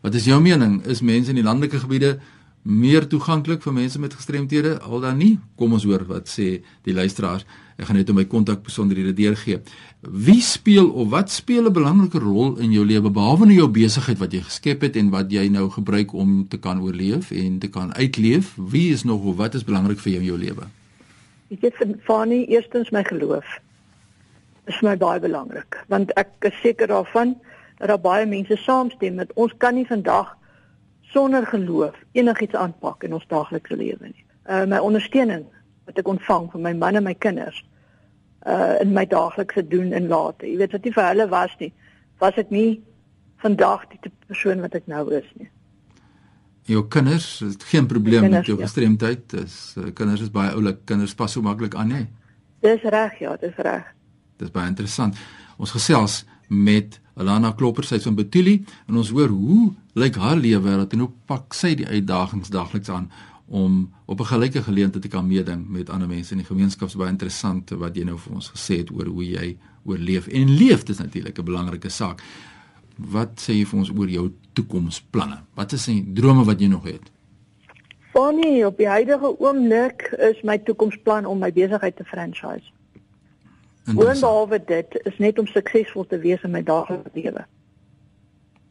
Wat 0.01 0.13
is 0.13 0.25
jou 0.25 0.41
mening? 0.41 0.85
Is 0.85 1.01
mense 1.01 1.29
in 1.29 1.35
die 1.35 1.43
landelike 1.43 1.79
gebiede 1.79 2.19
meer 2.65 3.05
toeganklik 3.05 3.61
vir 3.61 3.73
mense 3.73 3.99
met 4.01 4.13
gestremthede 4.17 4.79
al 4.81 5.03
dan 5.03 5.19
nie? 5.21 5.35
Kom 5.55 5.75
ons 5.77 5.83
hoor 5.85 6.01
wat 6.09 6.29
sê 6.31 6.63
die 6.87 6.95
luisteraars. 6.97 7.45
Ek 7.77 7.85
gaan 7.85 7.99
net 7.99 8.09
my 8.15 8.23
kontak 8.25 8.63
besonderhede 8.65 9.13
deurgee. 9.13 9.59
Wie 10.01 10.41
speel 10.41 10.87
of 10.89 11.11
wat 11.11 11.29
speel 11.29 11.67
'n 11.67 11.73
belangrike 11.73 12.19
rol 12.19 12.57
in 12.57 12.71
jou 12.71 12.85
lewe 12.85 13.09
behalwe 13.11 13.45
nou 13.45 13.55
jou 13.55 13.67
besigheid 13.67 14.17
wat 14.17 14.33
jy 14.33 14.41
geskep 14.41 14.81
het 14.81 14.95
en 14.95 15.09
wat 15.09 15.31
jy 15.31 15.47
nou 15.47 15.69
gebruik 15.69 16.13
om 16.13 16.47
te 16.47 16.57
kan 16.57 16.81
oorleef 16.81 17.31
en 17.31 17.59
te 17.59 17.67
kan 17.67 17.93
uitleef? 17.93 18.55
Wie 18.57 18.93
is 18.93 19.03
nog 19.03 19.23
of 19.23 19.35
wat 19.35 19.53
is 19.53 19.63
belangrik 19.63 19.99
vir 19.99 20.11
jou 20.11 20.21
in 20.21 20.27
jou 20.27 20.37
lewe? 20.37 20.65
Ek 21.51 21.61
het 21.61 21.75
vir 21.75 21.95
Fanny 22.03 22.45
eerstens 22.49 22.89
my 22.89 23.03
geloof. 23.03 23.45
Is 24.67 24.81
my 24.81 24.97
baie 24.97 25.19
belangrik 25.19 25.85
want 25.87 26.11
ek 26.13 26.29
is 26.39 26.61
seker 26.61 26.87
daarvan 26.87 27.35
dat 27.77 27.87
daar 27.87 28.01
baie 28.01 28.25
mense 28.25 28.55
saamstem 28.57 29.15
met 29.15 29.31
ons 29.33 29.53
kan 29.57 29.75
nie 29.75 29.85
vandag 29.85 30.35
sonder 31.15 31.47
geloof 31.47 31.95
enigiets 32.11 32.57
aanpak 32.59 33.03
in 33.07 33.15
ons 33.15 33.27
daaglikse 33.31 33.77
lewe 33.79 34.11
nie. 34.11 34.25
Uh 34.51 34.65
my 34.69 34.81
ondersteuning 34.83 35.45
wat 35.87 36.01
ek 36.01 36.11
ontvang 36.11 36.51
van 36.51 36.65
my 36.67 36.73
man 36.75 36.99
en 36.99 37.07
my 37.07 37.15
kinders 37.25 37.61
uh 38.45 38.75
in 38.83 38.91
my 38.93 39.05
daaglikse 39.07 39.63
doen 39.71 39.93
en 39.95 40.09
late. 40.11 40.45
Jy 40.49 40.59
weet 40.61 40.75
wat 40.75 40.87
nie 40.87 40.95
vir 40.97 41.09
hulle 41.11 41.27
was 41.31 41.55
nie. 41.63 41.71
Was 42.23 42.39
ek 42.41 42.51
nie 42.51 42.81
vandag 43.43 43.87
die 43.93 44.11
persoon 44.27 44.63
wat 44.65 44.75
ek 44.75 44.89
nou 44.91 45.05
is 45.13 45.27
nie. 45.39 45.49
Jou 46.65 46.81
kinders, 46.89 47.27
het 47.45 47.63
geen 47.69 47.85
probleem 47.85 48.25
kinders, 48.25 48.41
met 48.41 48.49
jou 48.49 48.57
ja. 48.57 48.65
gestremdheid. 48.65 49.25
Dis 49.29 49.57
uh, 49.77 49.91
kinders 49.93 50.23
is 50.25 50.31
baie 50.33 50.53
oulik. 50.57 50.81
Kinders 50.89 51.13
pas 51.15 51.31
so 51.31 51.45
maklik 51.45 51.75
aan, 51.77 51.91
hè. 51.93 52.05
Dis 52.65 52.81
reg, 52.89 53.19
ja, 53.21 53.35
dis 53.41 53.59
reg. 53.61 53.91
Dis 54.41 54.49
baie 54.51 54.71
interessant. 54.71 55.19
Ons 55.61 55.75
gesels 55.77 56.23
met 56.47 56.99
Alana 57.15 57.51
Klopper 57.51 57.83
sy 57.87 57.99
van 57.99 58.15
Betuli 58.15 58.63
en 58.87 58.95
ons 58.95 59.09
hoor 59.09 59.31
hoe 59.31 59.73
lyk 59.95 60.15
haar 60.19 60.35
lewe 60.35 60.75
dat 60.81 60.93
en 60.93 61.05
hoe 61.05 61.11
pak 61.25 61.53
sy 61.53 61.75
die 61.75 61.87
uitdagings 61.87 62.51
daagliks 62.51 62.89
aan 62.89 63.09
om 63.47 63.93
op 64.05 64.19
'n 64.19 64.25
gelyke 64.25 64.61
geleentheid 64.61 65.01
te 65.01 65.07
kan 65.07 65.27
meeding 65.27 65.69
met 65.69 65.89
ander 65.89 66.07
mense 66.07 66.31
in 66.31 66.37
die 66.37 66.47
gemeenskap. 66.47 66.89
Baie 66.97 67.09
interessant 67.09 67.69
wat 67.69 67.95
jy 67.95 68.03
nou 68.03 68.17
vir 68.17 68.33
ons 68.33 68.49
gesê 68.49 68.77
het 68.77 68.91
oor 68.91 69.05
hoe 69.05 69.25
jy 69.25 69.57
oorleef 69.85 70.27
en 70.27 70.57
leef 70.57 70.83
dis 70.83 70.97
natuurlik 70.97 71.37
'n 71.39 71.43
belangrike 71.43 71.89
saak. 71.89 72.21
Wat 72.97 73.41
sê 73.41 73.53
jy 73.53 73.65
vir 73.65 73.79
ons 73.79 73.89
oor 73.89 74.09
jou 74.09 74.31
toekomsplanne? 74.53 75.39
Wat 75.53 75.71
is 75.71 75.85
die 75.85 76.05
drome 76.13 76.43
wat 76.43 76.59
jy 76.59 76.67
nog 76.67 76.83
het? 76.83 77.11
Bonnie, 78.13 78.65
op 78.65 78.77
die 78.77 78.87
huidige 78.87 79.39
oomblik 79.39 80.01
is 80.17 80.41
my 80.41 80.57
toekomsplan 80.57 81.25
om 81.25 81.39
my 81.39 81.51
besigheid 81.51 81.95
te 81.95 82.03
franchise. 82.03 82.71
Boonbehalwe 83.85 84.59
dit 84.65 84.97
is 85.05 85.17
net 85.21 85.39
om 85.39 85.47
suksesvol 85.47 86.07
te 86.09 86.17
wees 86.17 86.41
in 86.43 86.51
my 86.55 86.63
daaglikse 86.65 87.11
lewe. 87.13 87.45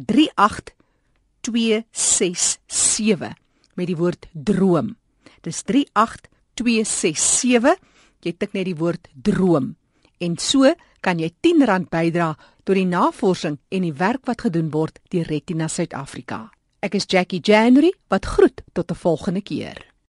267 1.41 3.34
met 3.76 3.88
die 3.88 3.97
woord 3.97 4.28
droom. 4.34 4.95
Dis 5.41 5.63
38267. 5.63 7.76
Jy 8.21 8.34
tik 8.38 8.54
net 8.54 8.65
die 8.65 8.76
woord 8.76 9.08
droom 9.13 9.76
en 10.21 10.38
so 10.38 10.69
kan 11.02 11.19
jy 11.19 11.32
R10 11.34 11.89
bydra 11.89 12.36
tot 12.63 12.76
die 12.76 12.86
navorsing 12.86 13.60
en 13.69 13.82
die 13.82 13.93
werk 13.93 14.26
wat 14.26 14.41
gedoen 14.41 14.71
word 14.71 15.00
deur 15.10 15.26
Retina 15.26 15.67
Suid-Afrika. 15.67 16.50
Ek 16.82 16.95
is 16.95 17.06
Jackie 17.08 17.41
January 17.43 17.93
wat 18.10 18.26
groet 18.26 18.62
tot 18.74 18.91
'n 18.91 18.95
volgende 18.95 19.41
keer. 19.41 19.91